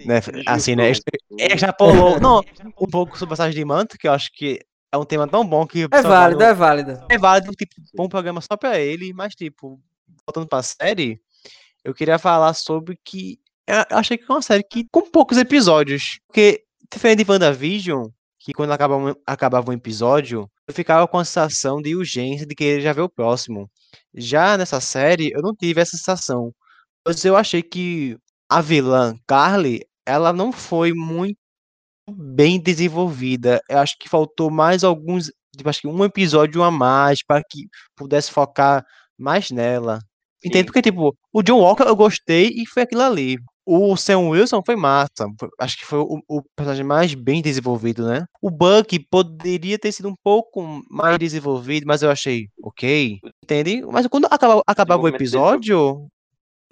[0.06, 0.92] né, assim, né?
[1.38, 2.42] É, já pulou, não,
[2.80, 4.60] um pouco sobre passagem de manto, que eu acho que
[4.92, 6.98] é um tema tão bom que É válido, no- é válido.
[7.08, 9.80] é válido, tipo, bom programa só pra ele, mas, tipo,
[10.26, 11.20] voltando pra série,
[11.84, 16.18] eu queria falar sobre que eu achei que é uma série que com poucos episódios,
[16.26, 21.24] porque, diferente de WandaVision, que quando acabava, um- acabava um episódio, eu ficava com a
[21.24, 23.70] sensação de urgência de querer já ver o próximo.
[24.14, 26.52] Já nessa série, eu não tive essa sensação,
[27.04, 28.16] pois eu achei que
[28.50, 31.38] a vilã, Carly, ela não foi muito
[32.10, 33.60] bem desenvolvida.
[33.68, 37.68] Eu acho que faltou mais alguns, tipo, acho que um episódio a mais para que
[37.96, 38.84] pudesse focar
[39.16, 40.00] mais nela.
[40.44, 40.64] Entende?
[40.64, 43.38] Porque, tipo, o John Walker eu gostei e foi aquilo ali.
[43.64, 45.28] O Sam Wilson foi massa.
[45.60, 48.24] Acho que foi o, o personagem mais bem desenvolvido, né?
[48.42, 53.20] O Bucky poderia ter sido um pouco mais desenvolvido, mas eu achei ok.
[53.44, 53.82] Entende?
[53.82, 56.08] Mas quando acabava, acabava o episódio, eu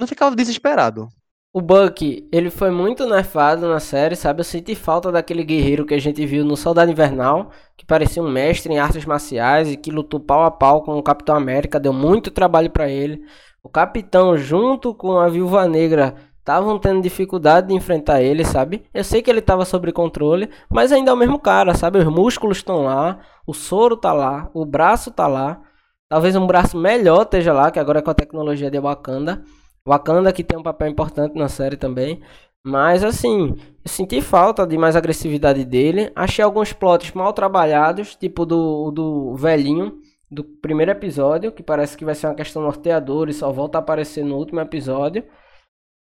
[0.01, 1.09] não ficava desesperado.
[1.51, 4.41] O Buck, ele foi muito nerfado na série, sabe?
[4.41, 8.31] Eu senti falta daquele guerreiro que a gente viu no Soldado Invernal, que parecia um
[8.31, 11.93] mestre em artes marciais e que lutou pau a pau com o Capitão América, deu
[11.93, 13.23] muito trabalho pra ele.
[13.63, 18.85] O Capitão, junto com a Viúva Negra, estavam tendo dificuldade de enfrentar ele, sabe?
[18.93, 21.99] Eu sei que ele tava sob controle, mas ainda é o mesmo cara, sabe?
[21.99, 25.63] Os músculos estão lá, o soro tá lá, o braço tá lá.
[26.11, 29.43] Talvez um braço melhor esteja lá, que agora é com a tecnologia de Wakanda.
[29.89, 32.21] Wakanda que tem um papel importante na série também.
[32.63, 36.13] Mas assim, eu senti falta de mais agressividade dele.
[36.15, 42.05] Achei alguns plots mal trabalhados, tipo do, do velhinho do primeiro episódio, que parece que
[42.05, 45.25] vai ser uma questão norteadora e só volta a aparecer no último episódio.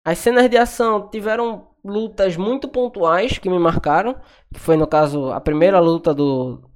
[0.05, 4.15] As cenas de ação tiveram lutas muito pontuais que me marcaram,
[4.53, 6.68] que foi no caso a primeira luta do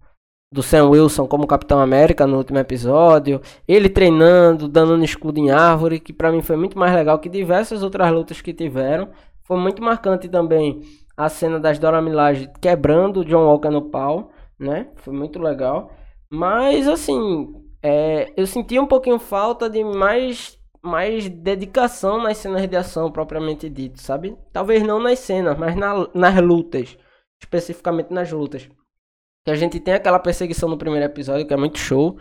[0.53, 5.51] do Sam Wilson como Capitão América no último episódio, ele treinando, dando um escudo em
[5.51, 9.09] árvore, que pra mim foi muito mais legal que diversas outras lutas que tiveram.
[9.43, 10.81] Foi muito marcante também
[11.17, 14.87] a cena das Dora Milaje quebrando o John Walker no pau, né?
[14.97, 15.91] Foi muito legal.
[16.29, 22.75] Mas assim, é, eu senti um pouquinho falta de mais mais dedicação nas cenas de
[22.75, 24.37] ação propriamente dito, sabe?
[24.51, 26.97] Talvez não nas cenas, mas na- nas lutas,
[27.41, 28.67] especificamente nas lutas.
[29.45, 32.17] Que a gente tem aquela perseguição no primeiro episódio que é muito show.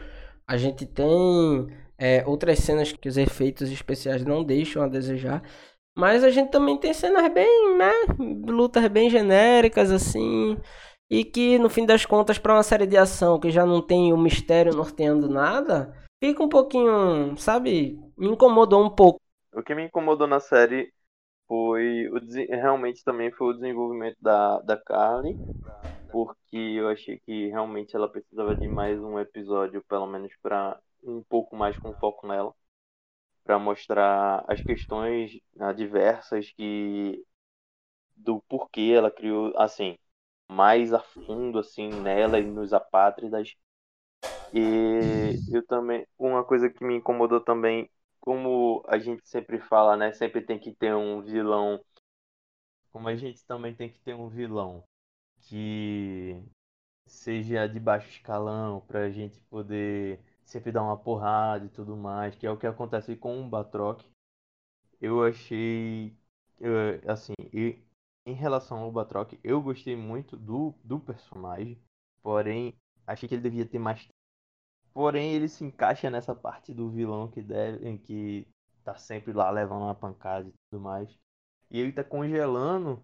[0.46, 5.42] A gente tem é, outras cenas que os efeitos especiais não deixam a desejar.
[5.94, 7.92] Mas a gente também tem cenas bem, né?
[8.18, 10.58] Lutas bem genéricas, assim.
[11.11, 14.12] E que no fim das contas, para uma série de ação que já não tem
[14.12, 17.98] o mistério norteando nada, fica um pouquinho, sabe?
[18.16, 19.20] Me incomodou um pouco.
[19.54, 20.90] O que me incomodou na série
[21.46, 25.37] foi o realmente também foi o desenvolvimento da, da Carly,
[26.12, 31.22] porque eu achei que realmente ela precisava de mais um episódio, pelo menos para um
[31.22, 32.55] pouco mais com foco nela,
[33.42, 37.25] para mostrar as questões adversas que
[38.14, 39.98] do porquê ela criou assim
[40.48, 43.55] mais a fundo assim nela e nos apátridas.
[44.53, 50.12] E eu também uma coisa que me incomodou também como a gente sempre fala, né?
[50.12, 51.83] Sempre tem que ter um vilão.
[52.92, 54.85] Como a gente também tem que ter um vilão
[55.42, 56.42] que
[57.07, 62.46] seja de baixo escalão pra gente poder sempre dar uma porrada e tudo mais, que
[62.46, 64.02] é o que acontece com o Batroc.
[65.00, 66.16] Eu achei
[67.07, 67.35] assim,
[68.26, 71.78] em relação ao Batroc, eu gostei muito do, do personagem,
[72.22, 72.74] porém
[73.07, 74.09] achei que ele devia ter mais
[74.92, 78.46] Porém, ele se encaixa nessa parte do vilão que deve, que
[78.85, 81.18] tá sempre lá levando uma pancada e tudo mais.
[81.70, 83.02] E ele tá congelando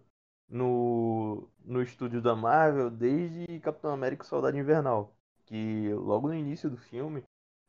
[0.48, 5.14] no, no estúdio da Marvel desde Capitão América e Soldado Invernal.
[5.44, 7.22] Que logo no início do filme,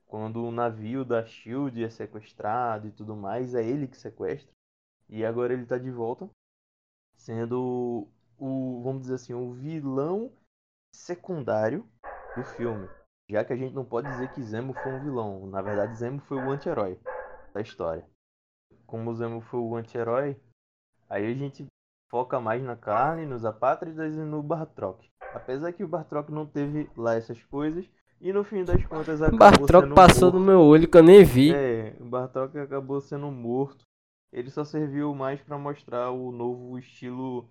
[0.05, 4.51] quando o navio da Shield é sequestrado e tudo mais, é ele que sequestra.
[5.07, 6.29] E agora ele tá de volta,
[7.15, 10.31] sendo o, vamos dizer assim, o vilão
[10.93, 11.87] secundário
[12.35, 12.87] do filme.
[13.29, 15.47] Já que a gente não pode dizer que Zemo foi um vilão.
[15.47, 16.99] Na verdade, Zemo foi o anti-herói
[17.53, 18.05] da história.
[18.85, 20.39] Como Zemo foi o anti-herói,
[21.07, 21.67] aí a gente
[22.09, 25.07] foca mais na carne, nos apátridas e no Bartrock.
[25.33, 27.89] Apesar que o Bartrock não teve lá essas coisas.
[28.21, 30.39] E no fim das contas O acabou Bartrock sendo passou morto.
[30.39, 31.53] no meu olho que eu nem vi.
[31.53, 33.85] É, o Bartok acabou sendo morto.
[34.31, 37.49] Ele só serviu mais pra mostrar o novo estilo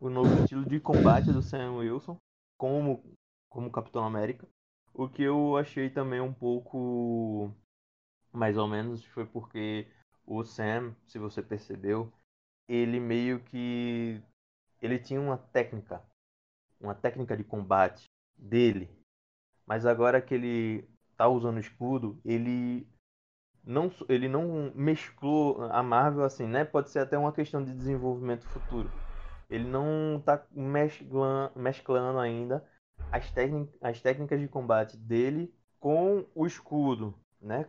[0.00, 2.16] o novo estilo de combate do Sam Wilson
[2.58, 3.04] como,
[3.48, 4.48] como Capitão América.
[4.94, 7.52] O que eu achei também um pouco
[8.32, 9.86] mais ou menos foi porque
[10.26, 12.10] o Sam, se você percebeu,
[12.68, 14.22] ele meio que
[14.82, 16.02] ele tinha uma técnica,
[16.80, 18.90] uma técnica de combate dele.
[19.66, 22.86] Mas agora que ele tá usando escudo, ele
[23.64, 26.64] não ele não mesclou a Marvel assim, né?
[26.64, 28.90] Pode ser até uma questão de desenvolvimento futuro.
[29.50, 32.66] Ele não tá mesclando, mesclando ainda
[33.12, 33.32] as,
[33.82, 37.68] as técnicas de combate dele com o escudo, né?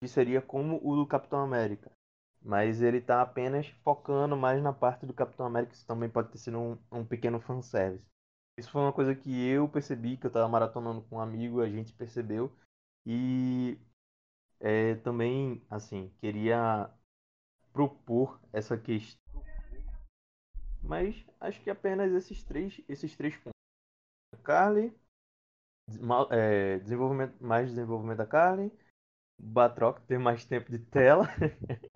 [0.00, 1.90] Que seria como o do Capitão América.
[2.42, 6.38] Mas ele tá apenas focando mais na parte do Capitão América, isso também pode ter
[6.38, 8.04] sido um, um pequeno fanservice.
[8.58, 11.68] Isso foi uma coisa que eu percebi, que eu tava maratonando com um amigo, a
[11.68, 12.52] gente percebeu.
[13.06, 13.78] E
[14.60, 16.90] é, também, assim, queria
[17.72, 19.42] propor essa questão.
[20.82, 23.52] Mas acho que apenas esses três, esses três pontos.
[24.42, 24.92] Carly,
[26.30, 28.70] é, desenvolvimento, mais desenvolvimento da Carly,
[29.40, 31.28] Batroc ter mais tempo de tela.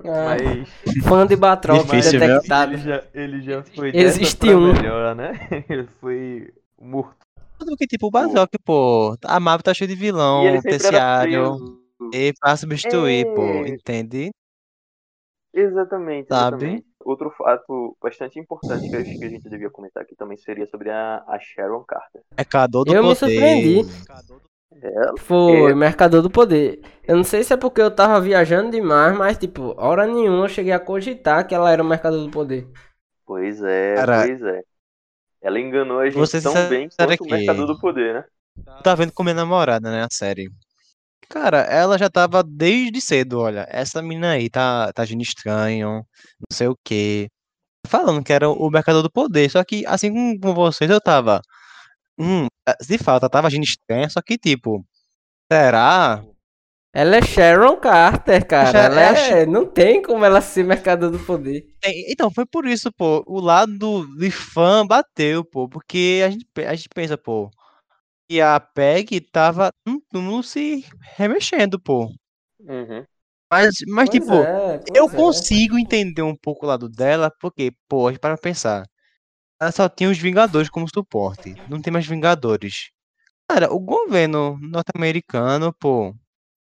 [0.04, 0.68] Ah, Mas
[1.04, 2.72] fã de Batroc Difícil, detectado.
[2.72, 4.72] ele já, ele já foi Existe um.
[4.72, 5.32] melhor, né?
[5.68, 7.16] Ele foi morto.
[7.58, 11.78] Porque, tipo, o Bazoc, pô, a Marvel tá cheia de vilão, e terciário,
[12.12, 13.34] e pra substituir, É.
[13.34, 14.30] pô, entende?
[15.54, 16.56] Exatamente, Sabe?
[16.56, 16.86] exatamente.
[17.04, 20.66] Outro fato bastante importante que eu acho que a gente devia comentar aqui também seria
[20.66, 22.22] sobre a, a Sharon Carter.
[22.36, 23.16] Mercador do Eu me poder.
[23.18, 23.82] surpreendi.
[24.80, 25.74] Ela, Foi, É.
[25.74, 26.80] Mercador do Poder.
[27.04, 30.48] Eu não sei se é porque eu tava viajando demais, mas, tipo, hora nenhuma eu
[30.48, 32.66] cheguei a cogitar que ela era o Mercador do Poder.
[33.26, 34.62] pois é, Cara, pois é.
[35.40, 37.30] Ela enganou a gente ser tão bem quanto o aqui.
[37.30, 38.24] Mercador do Poder, né?
[38.82, 40.48] Tá vendo com minha namorada, né, a série.
[41.28, 46.04] Cara, ela já tava desde cedo, olha, essa menina aí tá, tá agindo estranho, não
[46.52, 47.28] sei o quê.
[47.86, 51.40] Falando que era o Mercador do Poder, só que, assim como com vocês, eu tava,
[52.18, 52.46] hum,
[52.86, 54.84] de fato, ela tava agindo estranho, só que, tipo,
[55.50, 56.24] será?
[56.94, 58.78] Ela é Sharon Carter, cara.
[58.78, 59.46] Ela é é...
[59.46, 61.66] Não tem como ela ser Mercador do Poder.
[62.08, 66.74] Então, foi por isso, pô, o lado de fã bateu, pô, porque a gente, a
[66.74, 67.50] gente pensa, pô,
[68.28, 69.70] que a Peg tava
[70.10, 70.84] túmulo se
[71.16, 72.12] remexendo, pô.
[72.60, 73.04] Uhum.
[73.50, 75.10] Mas, mas Pois tipo, é, eu é.
[75.14, 78.86] consigo entender um pouco o lado dela, porque, pô, a gente para pensar,
[79.62, 82.90] ela só tinha os Vingadores como suporte, não tem mais Vingadores.
[83.48, 86.14] Cara, o governo norte-americano, pô,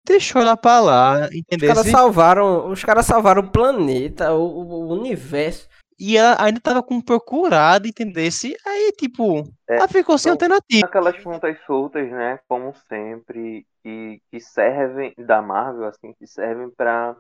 [0.06, 1.74] deixou ela pra lá, Os entendeu?
[1.74, 5.68] caras salvaram, os caras salvaram o planeta, o, o- universo.
[5.98, 8.56] E ela ainda tava com procurado, entendesse?
[8.66, 10.88] Aí, tipo, É, ela ficou sem então, alternativa.
[10.88, 12.40] Aquelas pontas soltas, né?
[12.48, 17.16] Como sempre, e que servem da Marvel, assim, que servem para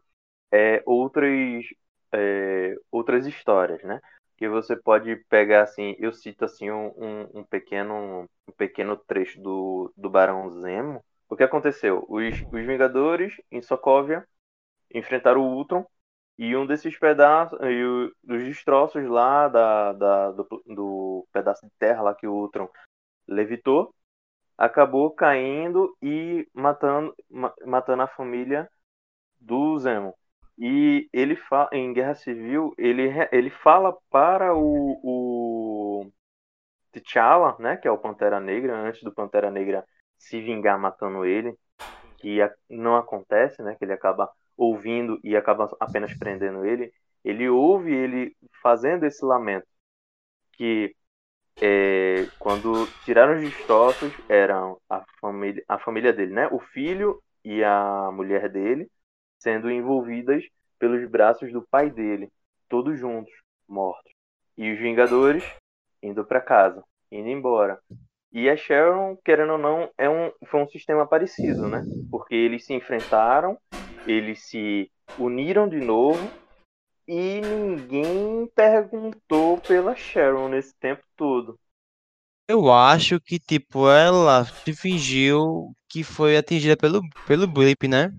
[0.85, 1.65] outras
[2.13, 3.99] é, outras histórias, né?
[4.37, 9.41] Que você pode pegar assim, eu cito assim um, um- um pequeno um pequeno trecho
[9.41, 11.03] do, do Barão Zemo.
[11.29, 12.05] O que aconteceu?
[12.09, 14.27] Os, os Vingadores em Sokovia
[14.93, 15.85] enfrentaram o Ultron
[16.37, 21.71] e um desses pedaços, e o- dos destroços lá da, da- do, do pedaço de
[21.79, 22.69] terra lá que o Ultron
[23.27, 23.93] levitou,
[24.57, 28.69] acabou caindo e matando, ma- matando a família
[29.39, 30.15] do Zemo.
[30.57, 36.11] E ele fala, em Guerra Civil, ele, ele fala para o, o
[36.93, 39.85] T'Challa, né, que é o Pantera Negra, antes do Pantera Negra
[40.17, 41.57] se vingar matando ele,
[42.17, 42.39] que
[42.69, 46.91] não acontece, né, que ele acaba ouvindo e acaba apenas prendendo ele.
[47.23, 49.67] Ele ouve ele fazendo esse lamento,
[50.53, 50.95] que
[51.61, 57.63] é, quando tiraram os destroços eram a família, a família dele, né, o filho e
[57.63, 58.89] a mulher dele
[59.39, 60.43] sendo envolvidas
[60.79, 62.31] pelos braços do pai dele,
[62.67, 63.33] todos juntos,
[63.67, 64.11] mortos.
[64.57, 65.43] E os Vingadores
[66.01, 67.79] indo para casa, indo embora.
[68.31, 71.81] E a Sharon, querendo ou não, é um, foi um sistema parecido, né?
[72.11, 73.57] Porque eles se enfrentaram,
[74.05, 76.19] eles se uniram de novo
[77.07, 81.57] e ninguém perguntou pela Sharon nesse tempo todo.
[82.47, 88.11] Eu acho que, tipo, ela se fingiu que foi atingida pelo, pelo blip, né?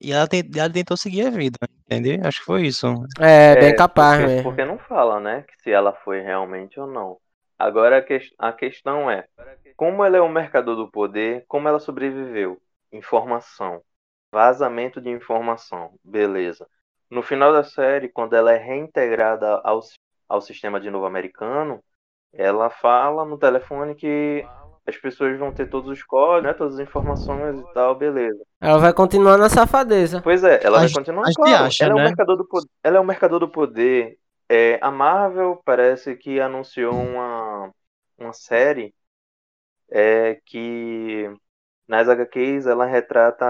[0.00, 2.20] E ela, ten- ela tentou seguir a vida, entendeu?
[2.26, 2.86] Acho que foi isso.
[3.20, 4.42] É, bem É, capaz porque, mesmo.
[4.42, 5.42] porque não fala, né?
[5.42, 7.18] que Se ela foi realmente ou não.
[7.58, 9.26] Agora a, ques- a questão é:
[9.76, 12.60] como ela é um mercador do poder, como ela sobreviveu?
[12.92, 13.82] Informação.
[14.32, 15.94] Vazamento de informação.
[16.04, 16.68] Beleza.
[17.10, 19.80] No final da série, quando ela é reintegrada ao,
[20.28, 21.82] ao sistema de novo americano,
[22.32, 24.50] ela fala no telefone que
[24.88, 28.42] as pessoas vão ter todos os códigos, né, todas as informações e tal, beleza.
[28.60, 30.20] Ela vai continuar na safadeza.
[30.22, 31.64] Pois é, ela A vai continuar, a claro.
[31.66, 32.02] acha, ela, é né?
[32.02, 36.40] o mercador do poder, ela é o mercador do poder É, a Marvel parece que
[36.40, 37.70] anunciou uma,
[38.18, 38.94] uma série
[39.90, 41.30] é, que
[41.88, 43.46] nas HQs ela retrata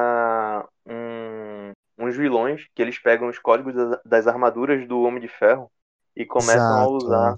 [0.86, 5.70] um, uns vilões que eles pegam os códigos das, das armaduras do Homem de Ferro
[6.16, 6.92] e começam a Exato.
[6.96, 7.36] usar.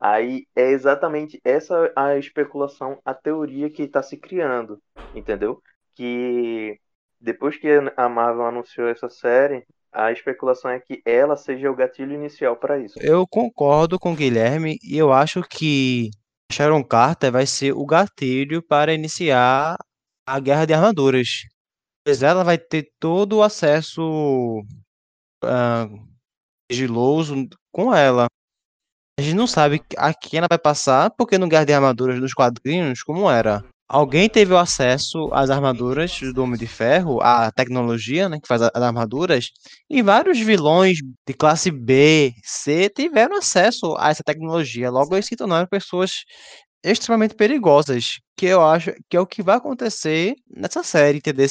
[0.00, 4.80] Aí é exatamente essa a especulação, a teoria que está se criando,
[5.14, 5.62] entendeu?
[5.94, 6.80] Que
[7.20, 12.14] depois que a Marvel anunciou essa série, a especulação é que ela seja o gatilho
[12.14, 12.98] inicial para isso.
[12.98, 16.10] Eu concordo com o Guilherme e eu acho que
[16.50, 19.76] Sharon Carter vai ser o gatilho para iniciar
[20.26, 21.42] a guerra de armaduras.
[22.04, 24.62] Pois ela vai ter todo o acesso
[25.44, 25.86] ah,
[26.70, 27.34] sigiloso
[27.70, 28.26] com ela.
[29.20, 32.32] A gente não sabe a quem ela vai passar, porque no Guerra de Armaduras dos
[32.32, 33.62] quadrinhos, como era?
[33.86, 38.62] Alguém teve o acesso às armaduras do Homem de Ferro, à tecnologia, né, que faz
[38.62, 39.50] as armaduras,
[39.90, 44.90] e vários vilões de classe B, C tiveram acesso a essa tecnologia.
[44.90, 46.24] Logo, eles se tornaram pessoas
[46.82, 51.46] extremamente perigosas, que eu acho que é o que vai acontecer nessa série, entendeu?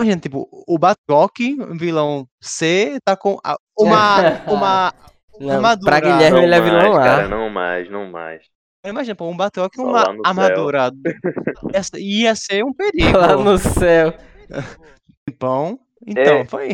[0.00, 1.36] Imagina, tipo, o Batroc,
[1.78, 3.38] vilão C, tá com
[3.78, 4.16] uma,
[4.48, 4.94] uma
[5.40, 5.90] Não, armadura.
[5.90, 7.02] pra Guilherme Não ele é mais, vilão lá.
[7.02, 8.44] cara, não mais, não mais.
[8.84, 10.90] Imagina, pô, um Batroc e uma armadura.
[11.72, 13.16] Ia, ser- ia ser um perigo.
[13.16, 14.12] Lá no céu.
[15.38, 15.78] Pão.
[16.06, 16.44] Então, É.
[16.46, 16.68] foi.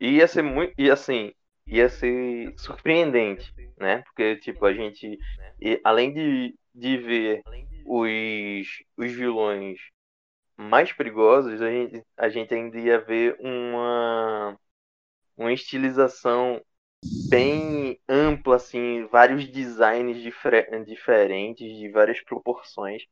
[0.00, 0.72] Ia ser muito.
[0.78, 1.32] E assim,
[1.66, 4.02] ia ser surpreendente, né?
[4.02, 5.18] Porque, tipo, a gente.
[5.60, 7.42] e além de, de ver
[7.84, 9.78] os, os vilões
[10.56, 14.56] mais perigosos, a gente, a gente ainda ia ver uma.
[15.36, 16.60] Uma estilização
[17.10, 23.02] bem ampla, assim, vários designs difere- diferentes, de várias proporções.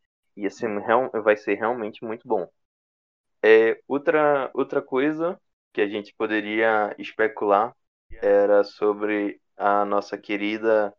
[0.50, 2.48] Ser, real- vai ser realmente muito bom.
[3.42, 5.40] É, outra, outra coisa
[5.72, 7.74] que a gente poderia especular
[8.20, 10.94] era sobre a nossa querida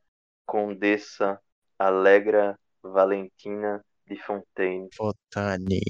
[0.45, 1.39] Condessa
[1.79, 4.89] Alegra Valentina de Fontaine.
[4.95, 5.81] Fotani.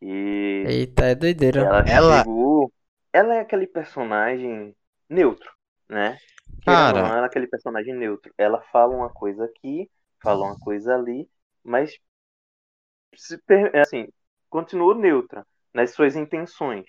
[0.00, 1.62] Que Eita, é doideira.
[1.62, 2.72] ela, Ela- chegou.
[3.12, 4.76] Ela é aquele personagem
[5.08, 5.50] neutro,
[5.92, 6.18] né?
[6.66, 7.02] Cara.
[7.02, 8.32] não, ela é aquele personagem neutro.
[8.38, 9.90] Ela fala uma coisa aqui,
[10.22, 11.28] fala uma coisa ali,
[11.64, 11.92] mas
[13.16, 14.06] se per- assim,
[14.50, 16.84] continua neutra nas suas intenções.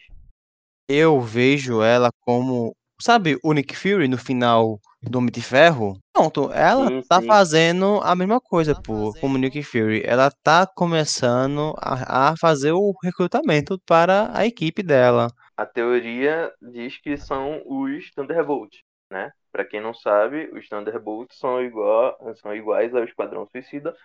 [0.88, 2.76] Eu vejo ela como.
[3.02, 6.00] Sabe o Nick Fury no final do Homem de Ferro?
[6.14, 7.22] Pronto, ela Sim, tá sim.
[7.22, 10.04] fazendo a mesma coisa, pô, como Nick Fury.
[10.06, 15.28] Ela tá começando a, a fazer o recrutamento para a equipe dela.
[15.58, 18.84] A teoria diz que são os Thunderbolts,
[19.14, 19.32] né?
[19.52, 23.96] Pra quem não sabe, os Thunderbolts são, igual, são iguais ao Esquadrão Suicida,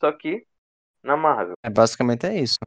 [0.00, 0.44] só que
[1.02, 1.54] na Marvel.
[1.62, 2.58] É basicamente é isso.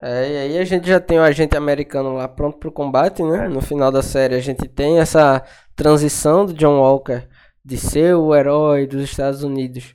[0.00, 3.46] É, e aí a gente já tem o agente americano lá pronto pro combate, né?
[3.46, 3.48] É.
[3.48, 5.44] No final da série a gente tem essa
[5.76, 7.28] transição do John Walker
[7.64, 9.92] de ser o herói dos Estados Unidos.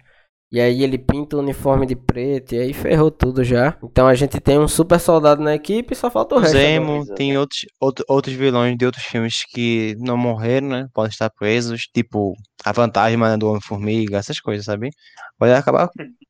[0.50, 3.78] E aí ele pinta o uniforme de preto e aí ferrou tudo já.
[3.84, 6.56] Então a gente tem um super soldado na equipe e só falta o resto.
[6.56, 6.70] agora.
[6.72, 7.16] Zemo, agora.
[7.16, 10.88] tem outros, outro- outros vilões de outros filmes que não morreram, né?
[10.94, 12.34] Podem estar presos, tipo
[12.64, 14.90] a Fantasma né, do Homem-Formiga, essas coisas, sabe?
[15.38, 15.90] Pode acabar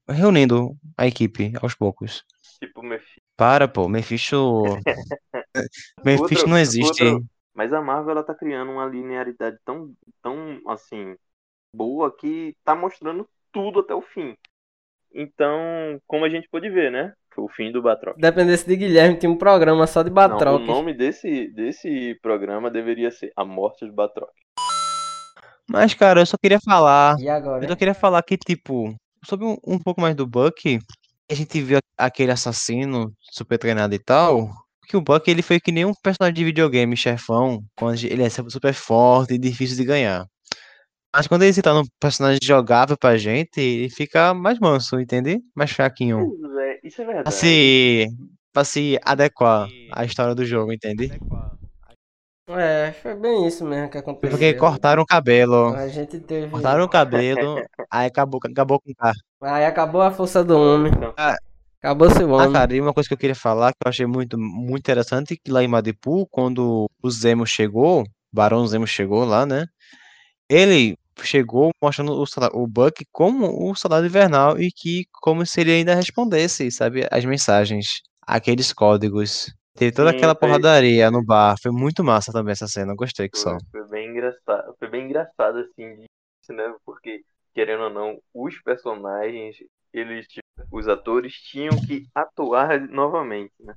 [0.09, 2.23] reunindo a equipe aos poucos.
[2.59, 3.21] Tipo Mephisto.
[3.35, 4.63] Para, pô, Mephisto.
[6.03, 7.03] Mephisto Outro- não existe.
[7.03, 11.15] outro- Mas a Marvel ela tá criando uma linearidade tão, tão assim,
[11.73, 14.35] boa que tá mostrando tudo até o fim.
[15.13, 17.13] Então, como a gente pôde ver, né?
[17.33, 18.17] Foi o fim do Batroc.
[18.17, 20.61] Dependesse de Guilherme, tinha um programa só de Não, o Batroc.
[20.65, 24.29] nome desse, desse programa deveria ser A Morte do Batroc.
[25.69, 27.15] Mas, cara, eu só queria falar.
[27.19, 27.63] E agora?
[27.63, 30.79] Eu só queria falar que, tipo, sobre um, um pouco mais do Buck,
[31.29, 34.49] a gente viu aquele assassino super treinado e tal.
[34.87, 38.29] Que o Buck ele foi que nem um personagem de videogame chefão, quando ele é
[38.29, 40.25] super forte e difícil de ganhar.
[41.17, 45.39] Mas quando ele se torna um personagem jogável pra gente, ele fica mais manso, entende?
[45.55, 46.31] Mais fraquinho.
[46.31, 47.35] Isso é, isso é Pra verdade.
[47.35, 48.07] se,
[48.53, 51.11] pra se adequar à história do jogo, entende?
[52.49, 54.29] É, foi bem isso mesmo que aconteceu.
[54.29, 55.73] Porque cortaram o cabelo.
[55.73, 56.51] A gente teve.
[56.51, 57.55] Cortaram o cabelo,
[57.91, 59.17] aí acabou, acabou com o carro.
[59.41, 60.91] Aí acabou a força do homem.
[61.17, 61.35] Ah.
[61.79, 62.53] Acabou seu Ah, homem.
[62.53, 65.51] cara, e uma coisa que eu queria falar que eu achei muito, muito interessante, que
[65.51, 69.65] lá em Madipu, quando o Zemo chegou, o Barão Zemo chegou lá, né?
[70.49, 72.25] Ele chegou mostrando o,
[72.63, 77.25] o Buck como o soldado invernal e que como se ele ainda respondesse, sabe, as
[77.25, 79.53] mensagens, aqueles códigos.
[79.75, 83.29] Teve toda Sim, aquela foi- porradaria no bar, foi muito massa também essa cena, gostei
[83.29, 83.51] que só.
[83.51, 84.75] Foi, foi bem engraçado.
[84.79, 86.75] Foi bem engraçado, assim, disso, né?
[86.85, 89.57] Porque, querendo ou não, os personagens,
[89.93, 93.75] eles, tipo, os atores tinham que atuar novamente, né?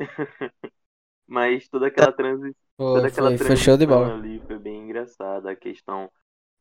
[1.26, 2.54] Mas toda aquela transição.
[2.76, 4.18] Pô, Toda aquela foi, foi show de transição bola.
[4.18, 5.50] ali foi bem engraçada.
[5.50, 6.10] A questão,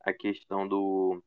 [0.08, 1.22] a questão do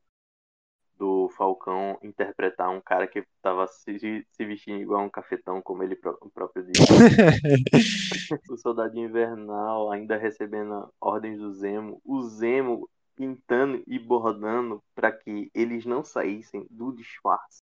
[0.97, 3.99] do Falcão interpretar um cara que tava se,
[4.31, 6.87] se vestindo igual um cafetão, como ele pró- próprio disse.
[8.47, 15.49] o Soldado Invernal ainda recebendo ordens do Zemo, o Zemo pintando e bordando para que
[15.53, 17.61] eles não saíssem do disfarce,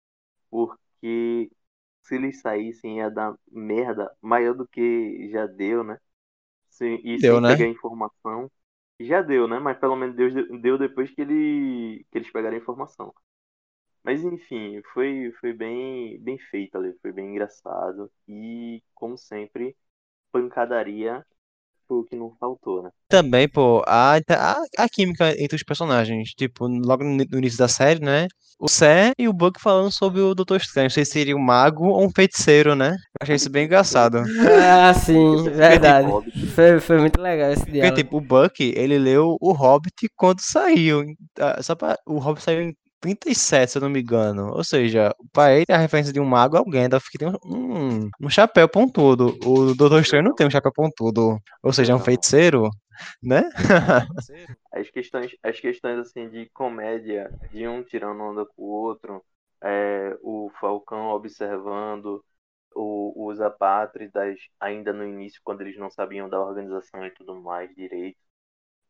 [0.50, 1.52] porque
[2.04, 6.00] se eles saíssem ia dar merda maior do que já deu, né?
[6.70, 7.56] Se, e Deu, sem né?
[7.56, 8.52] pegar informação.
[9.00, 9.60] Já deu, né?
[9.60, 13.14] Mas pelo menos Deus deu, depois que, ele, que eles pegaram a informação.
[14.04, 18.12] Mas enfim, foi, foi bem, bem feito ali, foi bem engraçado.
[18.28, 19.78] E, como sempre,
[20.32, 21.26] pancadaria
[21.90, 22.90] o que não faltou, né?
[23.08, 28.00] Também, pô, a, a, a química entre os personagens, tipo, logo no início da série,
[28.04, 28.28] né?
[28.60, 32.06] O Sam e o Buck falando sobre o Doutor Estranho, se seria um mago ou
[32.06, 32.92] um feiticeiro, né?
[32.92, 34.20] Eu achei isso bem engraçado.
[34.62, 36.08] Ah, sim, verdade.
[36.08, 36.48] Hobbit.
[36.48, 37.98] Foi, foi muito legal esse Porque, diálogo.
[37.98, 41.04] tipo, o Buck, ele leu o Hobbit quando saiu.
[41.40, 42.74] Ah, Só pra, o Hobbit saiu em
[43.04, 44.54] 37, se eu não me engano.
[44.54, 48.10] Ou seja, pra ele, a referência de um mago é o Gandalf, que tem um,
[48.22, 49.38] um, chapéu pontudo.
[49.44, 51.38] O Doutor Estranho não tem um chapéu pontudo.
[51.62, 52.70] Ou seja, é um feiticeiro,
[53.22, 53.44] né?
[54.72, 59.24] As questões, as questões assim de comédia, de um tirando onda com o outro,
[59.62, 62.24] é, o Falcão observando
[62.76, 67.74] o, os apátridas ainda no início, quando eles não sabiam da organização e tudo mais
[67.76, 68.18] direito,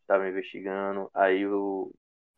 [0.01, 1.91] estavam investigando, aí o,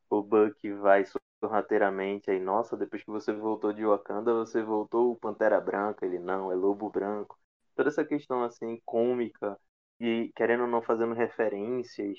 [0.10, 1.06] o Buck vai
[1.48, 6.20] sorrateiramente, aí, nossa, depois que você voltou de Wakanda, você voltou o Pantera Branca, ele
[6.20, 7.38] não, é Lobo Branco.
[7.76, 9.58] Toda essa questão assim, cômica,
[10.00, 12.18] e querendo ou não fazendo referências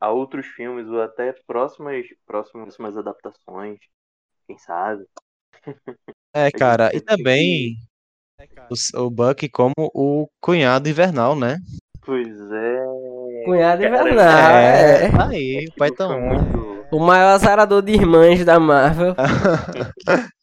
[0.00, 3.78] a outros filmes ou até próximas, próximas adaptações,
[4.46, 5.06] quem sabe.
[6.34, 7.76] É, cara, e também
[8.70, 11.58] o, s- o Buck como o cunhado invernal, né?
[12.04, 12.84] Pois é.
[13.42, 15.10] Cunhado invernal, é, é.
[15.30, 16.77] aí, o pai tá muito.
[16.90, 19.14] O maior azarador de irmãs da Marvel.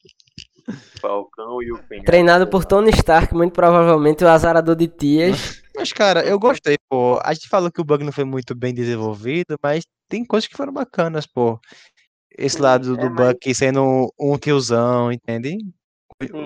[0.99, 2.05] Falcão e o Penhal.
[2.05, 5.61] Treinado por Tony Stark, muito provavelmente o azarador de tias.
[5.75, 7.19] Mas, cara, eu gostei, pô.
[7.23, 10.55] A gente falou que o bug não foi muito bem desenvolvido, mas tem coisas que
[10.57, 11.59] foram bacanas, pô.
[12.37, 15.57] Esse lado é, do mas- Buck sendo um tiozão, entende?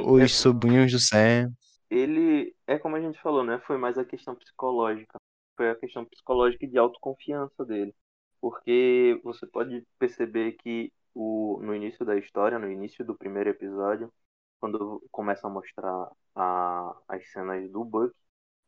[0.06, 1.52] Os é- sobrinhos do Sam.
[1.90, 3.62] Ele, é como a gente falou, né?
[3.66, 5.18] Foi mais a questão psicológica.
[5.56, 7.94] Foi a questão psicológica e de autoconfiança dele.
[8.42, 14.12] Porque você pode perceber que o, no início da história, no início do primeiro episódio,
[14.60, 18.14] quando começa a mostrar a, as cenas do Buck,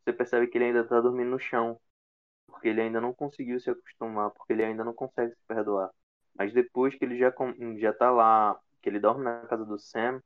[0.03, 1.79] você percebe que ele ainda tá dormindo no chão.
[2.47, 5.89] Porque ele ainda não conseguiu se acostumar, porque ele ainda não consegue se perdoar.
[6.35, 7.33] Mas depois que ele já,
[7.79, 10.21] já tá lá, que ele dorme na casa do Sam,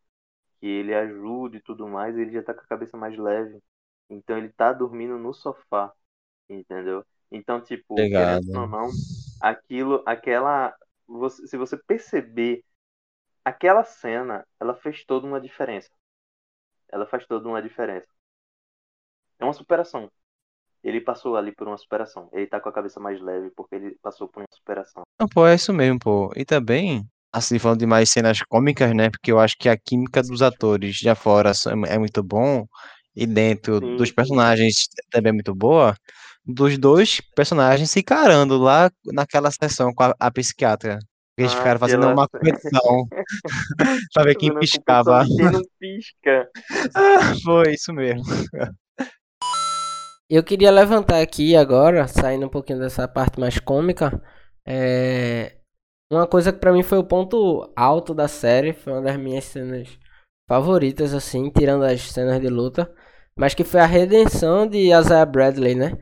[0.59, 3.59] que ele ajuda e tudo mais, ele já tá com a cabeça mais leve.
[4.09, 5.93] Então ele tá dormindo no sofá,
[6.49, 7.05] entendeu?
[7.31, 8.41] Então, tipo, Obrigado.
[8.43, 8.89] querendo ou não,
[9.39, 10.75] aquilo, aquela.
[11.07, 12.63] Você, se você perceber,
[13.45, 15.89] aquela cena, ela fez toda uma diferença.
[16.89, 18.09] Ela faz toda uma diferença.
[19.39, 20.11] É uma superação.
[20.83, 22.29] Ele passou ali por uma superação.
[22.33, 25.03] Ele tá com a cabeça mais leve porque ele passou por uma superação.
[25.19, 26.31] Não, pô, é isso mesmo, pô.
[26.35, 29.09] E também, assim, falando de mais cenas cômicas, né?
[29.09, 31.51] Porque eu acho que a química dos atores já fora
[31.87, 32.67] é muito bom.
[33.15, 34.11] E dentro Sim, dos sim.
[34.11, 35.95] personagens também é muito boa.
[36.45, 40.99] Dos dois personagens se encarando lá naquela sessão com a, a psiquiatra.
[41.37, 43.07] Eles Ah, ficaram fazendo uma competição
[44.13, 45.25] pra ver quem piscava.
[45.25, 46.49] Quem não pisca.
[47.43, 48.23] Foi isso mesmo.
[50.29, 54.21] Eu queria levantar aqui agora, saindo um pouquinho dessa parte mais cômica,
[54.65, 55.57] é,
[56.11, 59.45] uma coisa que pra mim foi o ponto alto da série, foi uma das minhas
[59.45, 59.87] cenas
[60.47, 62.91] favoritas, assim, tirando as cenas de luta,
[63.37, 65.93] mas que foi a redenção de Isaiah Bradley, né?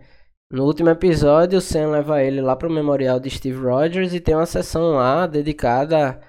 [0.54, 4.36] No último episódio, o Sam leva ele lá pro memorial de Steve Rogers e tem
[4.36, 6.22] uma sessão lá dedicada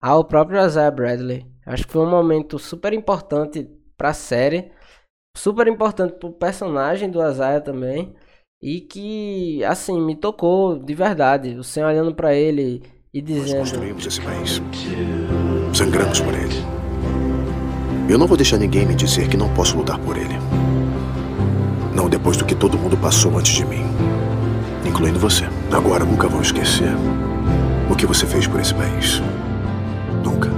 [0.00, 1.44] ao próprio Isaiah Bradley.
[1.66, 3.68] Acho que foi um momento super importante
[3.98, 4.70] pra série
[5.36, 8.14] super importante pro personagem do Isaiah também.
[8.62, 11.56] E que, assim, me tocou de verdade.
[11.56, 14.62] O Senhor olhando pra ele e Nós dizendo: construímos esse país.
[15.74, 16.54] Sangramos por ele.
[18.08, 20.36] Eu não vou deixar ninguém me dizer que não posso lutar por ele.
[21.94, 23.84] Não depois do que todo mundo passou antes de mim.
[24.86, 25.44] Incluindo você.
[25.74, 26.90] Agora nunca vou esquecer
[27.90, 29.20] o que você fez por esse país.
[30.24, 30.48] Nunca.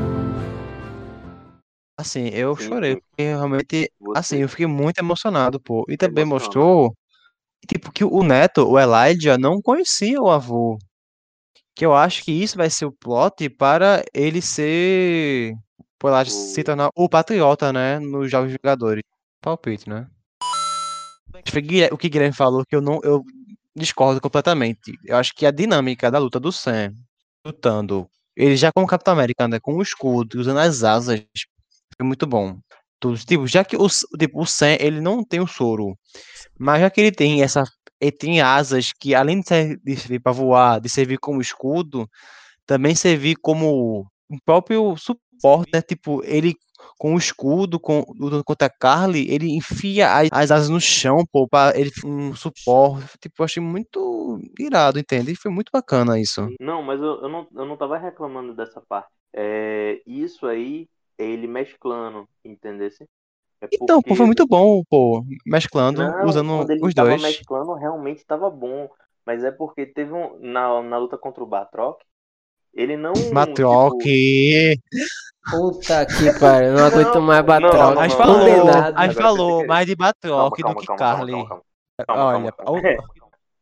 [1.99, 5.85] Assim, eu Sim, chorei, porque realmente, Você- assim, eu fiquei muito emocionado, pô.
[5.89, 6.95] E também mostrou,
[7.69, 10.79] tipo, que o Neto, o Elijah, não conhecia o avô.
[11.77, 15.55] Que eu acho que isso vai ser o plot para ele ser.
[15.99, 17.99] Pô, Elijah se O- tornar o patriota, né?
[17.99, 19.03] Nos Jogos Vingadores.
[19.41, 20.07] Palpite, né?
[21.61, 23.01] Guilher- O que Guilherme falou que eu não.
[23.03, 23.23] Eu
[23.77, 24.93] discordo completamente.
[25.05, 26.93] Eu acho que a dinâmica da luta do Sam
[27.45, 28.09] lutando.
[28.37, 29.61] Ele já como Capitão América, né?
[29.61, 31.21] Com o escudo, usando as asas.
[31.97, 32.59] Foi muito bom.
[33.27, 33.87] Tipo, já que o,
[34.19, 35.97] tipo, o Sam, ele não tem o soro.
[36.59, 37.65] Mas já que ele tem essa.
[38.01, 42.09] Ele tem asas que, além de ser- de servir para voar, de servir como escudo,
[42.67, 45.83] também servir como um próprio suporte, né?
[45.83, 46.55] Tipo, ele
[47.05, 51.23] com o escudo, com, lutando contra a Carly, ele enfia as, as asas no chão,
[51.31, 53.19] pô, pra ele um suporte.
[53.21, 55.33] Tipo, eu achei muito irado, entende?
[55.33, 56.49] E foi muito bacana isso.
[56.59, 59.11] Não, mas eu, eu, não, eu não tava reclamando dessa parte.
[59.35, 60.89] É, isso aí
[61.19, 63.05] ele mesclando, entendesse?
[63.61, 67.21] É Então, pô, porque- foi muito bom, pô, mesclando, Não, usando os dois.
[67.21, 68.89] mesclando, realmente tava bom.
[69.27, 70.39] Mas é porque teve um.
[70.39, 72.01] Na, na luta contra o Batroc,
[72.73, 73.13] ele não.
[73.31, 74.01] Matroc.
[74.01, 74.81] tipo,
[75.51, 77.95] Puta que pariu, não aguento Não, mais não, Batroc.
[77.95, 78.37] não, falou,
[78.97, 81.35] Agora falou mais de Batroc calma, do que Carly.
[82.09, 82.53] Olha.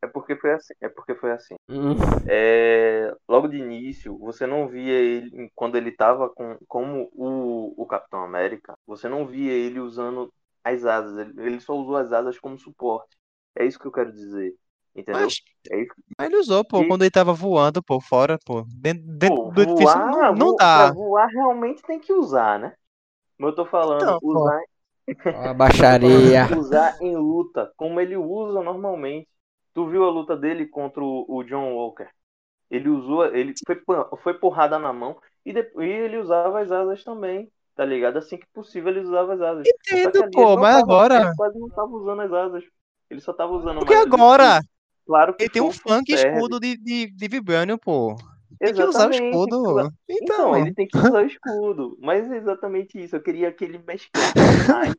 [0.03, 0.74] É porque foi assim.
[0.80, 1.55] É porque foi assim.
[1.68, 1.97] Hum,
[2.28, 7.87] É, logo de início, você não via ele quando ele tava com como o, o
[7.87, 10.33] Capitão América, você não via ele usando
[10.64, 13.16] as asas, ele, ele só usou as asas como suporte.
[13.57, 14.55] É isso que eu quero dizer.
[14.95, 15.32] Entendeu?
[15.32, 15.40] Mas,
[15.70, 15.95] É isso.
[16.18, 18.64] mas ele usou, pô, E- quando ele tava voando, pô, fora, pô.
[18.68, 20.72] Dentro, dentro Pô, do edifício voar, não, não vo- dá.
[20.72, 22.76] pra voar realmente tem que usar, né?
[23.38, 24.61] Mas eu tô falando, Então, usar,
[25.30, 26.49] ó a baixaria.
[26.49, 29.28] usar em luta, como ele usa normalmente.
[29.74, 32.09] Tu viu a luta dele contra o, o John Walker?
[32.70, 33.76] Ele usou, ele foi,
[34.22, 38.18] foi porrada na mão e, depois, ele usava as asas também, tá ligado?
[38.18, 39.70] Assim que possível ele usava as asas.
[39.90, 41.20] Entendo, pô, ele não mas tava- agora.
[41.20, 42.64] Ele quase não tava usando as asas.
[43.11, 44.61] Ele só tava usando Porque mais agora.
[45.07, 46.38] Claro que ele tem um funk serve.
[46.38, 48.16] escudo de, de, de Vibranium, pô.
[48.62, 49.92] Tem que usar o Exatamente, escudo.
[50.09, 51.98] Então, Então, ele tem que usar o escudo.
[52.00, 53.16] Mas é exatamente isso.
[53.16, 54.38] Eu queria que ele mesclasse
[54.68, 54.94] mais.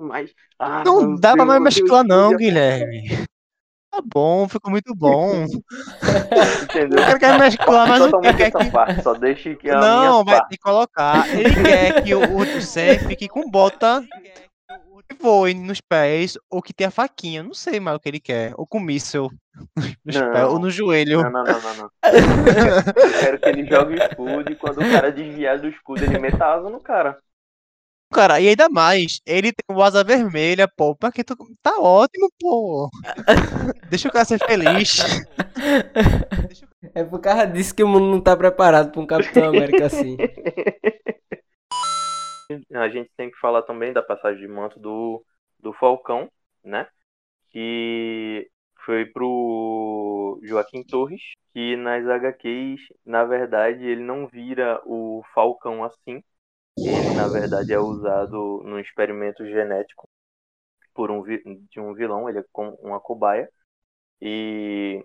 [0.00, 0.34] mais...
[0.58, 3.08] Ah, não dá pra mais eu mesclar, não, Guilherme.
[3.90, 5.46] Tá bom, ficou muito bom.
[6.62, 7.00] Entendeu?
[7.00, 8.70] O cara quer mesclar, mas não Totalmente quer essa que.
[8.70, 9.02] parte.
[9.02, 10.48] Só deixe que a Não, minha vai parte.
[10.48, 11.28] ter que colocar.
[11.34, 14.04] Ele quer que o, o Sam fique com bota
[15.08, 17.42] que voe nos pés ou que tenha faquinha.
[17.42, 18.52] Não sei mais o que ele quer.
[18.56, 19.30] Ou com míssel
[20.04, 20.32] nos Não.
[20.32, 21.22] pés ou no joelho.
[21.22, 21.90] Não, não, não, não, não.
[22.04, 26.18] Eu quero que ele jogue o escudo e quando o cara desviar do escudo, ele
[26.18, 27.18] meta a asa no cara.
[28.10, 30.96] Cara, e ainda mais, ele tem o asa vermelha, pô.
[30.96, 31.36] Pra que tu...
[31.62, 32.88] Tá ótimo, pô.
[33.90, 34.98] Deixa o cara ser feliz.
[36.94, 40.16] É por causa disso que o mundo não tá preparado pra um Capitão América assim.
[42.74, 45.24] A gente tem que falar também da passagem de manto do,
[45.58, 46.30] do Falcão,
[46.64, 46.88] né?
[47.50, 48.50] Que
[48.84, 51.22] foi pro Joaquim Torres,
[51.52, 56.22] que nas HQs, na verdade, ele não vira o Falcão assim.
[56.82, 60.08] Ele, na verdade, é usado num experimento genético
[60.94, 62.44] por um de um vilão, ele é
[62.82, 63.50] uma cobaia.
[64.20, 65.04] E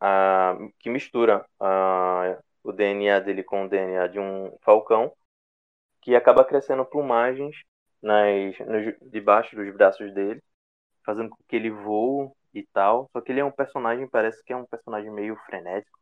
[0.00, 5.12] a, que mistura a, o DNA dele com o DNA de um falcão,
[6.04, 7.56] que acaba crescendo plumagens
[8.02, 10.42] nas, nos, debaixo dos braços dele,
[11.04, 13.08] fazendo com que ele voe e tal.
[13.10, 15.98] Só que ele é um personagem, parece que é um personagem meio frenético,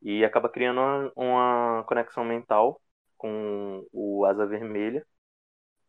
[0.00, 2.80] e acaba criando uma, uma conexão mental
[3.18, 5.04] com o Asa Vermelha.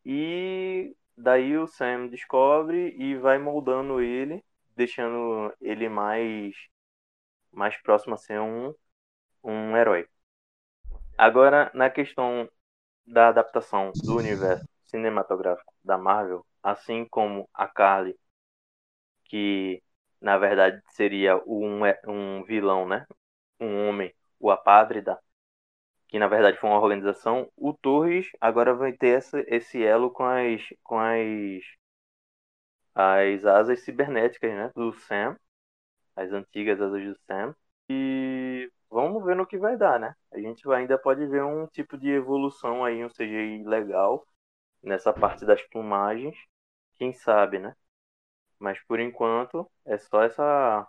[0.04, 4.44] E daí o Sam descobre e vai moldando ele,
[4.76, 6.54] deixando ele mais
[7.52, 8.74] mais próximo a ser um,
[9.42, 10.06] um herói.
[11.16, 12.48] Agora, na questão
[13.06, 18.16] da adaptação do universo cinematográfico da Marvel, assim como a Carly,
[19.24, 19.82] que
[20.20, 23.06] na verdade seria um, um vilão, né?
[23.60, 25.18] Um homem, o Apátrida,
[26.08, 30.24] que na verdade foi uma organização, o Torres agora vai ter essa, esse elo com
[30.24, 31.62] as, com as,
[32.94, 34.70] as asas cibernéticas, né?
[34.74, 35.36] Do Sam,
[36.16, 37.54] as antigas asas do Sam.
[37.88, 38.55] E
[38.90, 40.14] vamos ver no que vai dar, né?
[40.32, 44.26] A gente ainda pode ver um tipo de evolução aí, um CGI legal
[44.82, 46.36] nessa parte das plumagens.
[46.96, 47.74] Quem sabe, né?
[48.58, 50.86] Mas por enquanto é só essa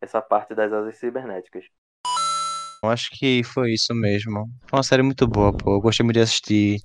[0.00, 1.64] essa parte das asas cibernéticas.
[2.82, 4.48] Eu acho que foi isso mesmo.
[4.68, 5.74] Foi uma série muito boa, pô.
[5.74, 6.80] Eu gostei muito de assistir.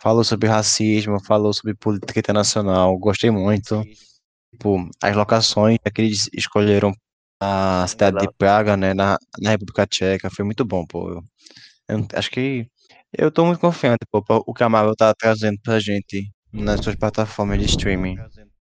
[0.00, 2.96] Falou sobre racismo, falou sobre política internacional.
[2.98, 3.82] Gostei muito.
[4.52, 6.92] Tipo, as locações que eles escolheram
[7.40, 8.28] a cidade de.
[8.36, 11.10] Praga, né, na, na República Tcheca, foi muito bom, pô.
[11.10, 11.22] Eu,
[11.88, 12.66] eu acho que
[13.16, 16.96] eu tô muito confiante, pô, o que a Marvel tá trazendo pra gente nas suas
[16.96, 18.16] plataformas de streaming.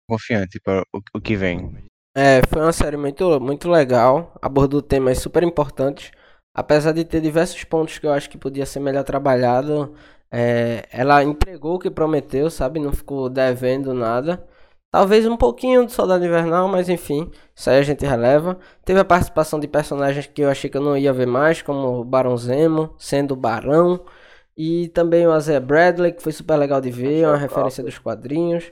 [0.08, 1.84] Confiante para o, o que vem.
[2.16, 4.38] É, foi uma série muito, muito legal.
[4.40, 6.12] Abordou temas super importantes.
[6.54, 9.94] Apesar de ter diversos pontos que eu acho que podia ser melhor trabalhado,
[10.30, 12.78] é, ela entregou o que prometeu, sabe?
[12.78, 14.46] Não ficou devendo nada.
[14.94, 18.56] Talvez um pouquinho do Soldado Invernal, mas enfim, isso aí a gente releva.
[18.84, 21.98] Teve a participação de personagens que eu achei que eu não ia ver mais, como
[21.98, 24.04] o Barão Zemo, sendo o Barão.
[24.56, 27.98] E também o Azé Bradley, que foi super legal de ver, é uma referência dos
[27.98, 28.70] quadrinhos.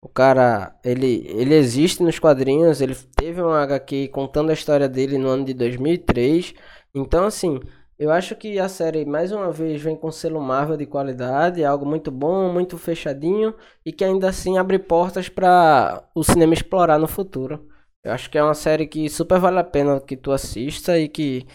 [0.00, 5.18] O cara, ele, ele existe nos quadrinhos, ele teve um HQ contando a história dele
[5.18, 6.54] no ano de 2003.
[6.94, 7.58] Então, assim,
[7.98, 11.64] eu acho que a série, mais uma vez, vem com selo Marvel de qualidade, é
[11.64, 13.54] algo muito bom, muito fechadinho
[13.86, 17.68] e que ainda assim abre portas para o cinema explorar no futuro.
[18.02, 21.08] Eu acho que é uma série que super vale a pena que tu assista e
[21.08, 21.46] que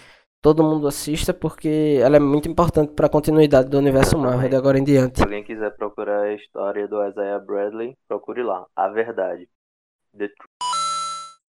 [0.42, 4.56] todo mundo assista, porque ela é muito importante para a continuidade do universo Marvel de
[4.56, 5.18] agora em diante.
[5.18, 8.66] Se alguém quiser procurar a história do Isaiah Bradley, procure lá.
[8.76, 9.48] A verdade.
[10.18, 10.80] The Truth.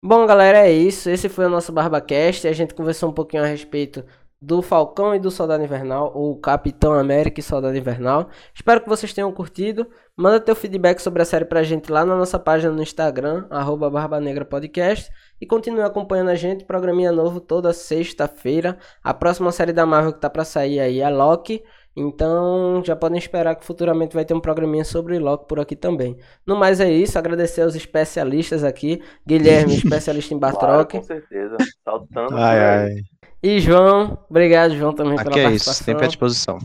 [0.02, 1.10] Bom, galera, é isso.
[1.10, 2.48] Esse foi o nosso BarbaCast.
[2.48, 4.04] A gente conversou um pouquinho a respeito
[4.42, 8.30] do Falcão e do Soldado Invernal, ou Capitão América e Soldado Invernal.
[8.54, 9.86] Espero que vocês tenham curtido.
[10.16, 13.90] Manda teu feedback sobre a série pra gente lá na nossa página no Instagram, arroba
[13.90, 15.12] Barba Negra Podcast.
[15.42, 18.78] E continue acompanhando a gente, programinha novo toda sexta-feira.
[19.04, 21.62] A próxima série da Marvel que tá pra sair aí é Loki.
[21.96, 26.18] Então já podem esperar que futuramente vai ter um programinha sobre Loki por aqui também.
[26.46, 29.02] No mais é isso, agradecer aos especialistas aqui.
[29.28, 30.92] Guilherme, especialista em Claro, Batroc.
[30.92, 31.58] com certeza.
[31.84, 32.38] Saltando.
[32.38, 33.19] Ai, ai.
[33.42, 35.86] E João, obrigado João também pela Aqui é isso, participação.
[35.86, 36.58] sempre à disposição.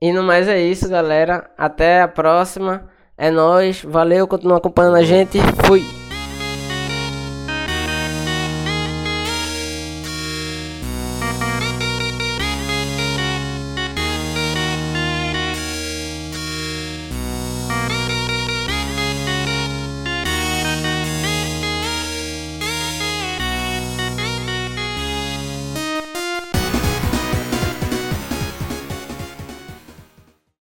[0.00, 1.50] E no mais é isso, galera.
[1.58, 2.88] Até a próxima.
[3.18, 3.82] É nóis.
[3.84, 5.38] Valeu, continua acompanhando a gente.
[5.66, 5.84] Fui.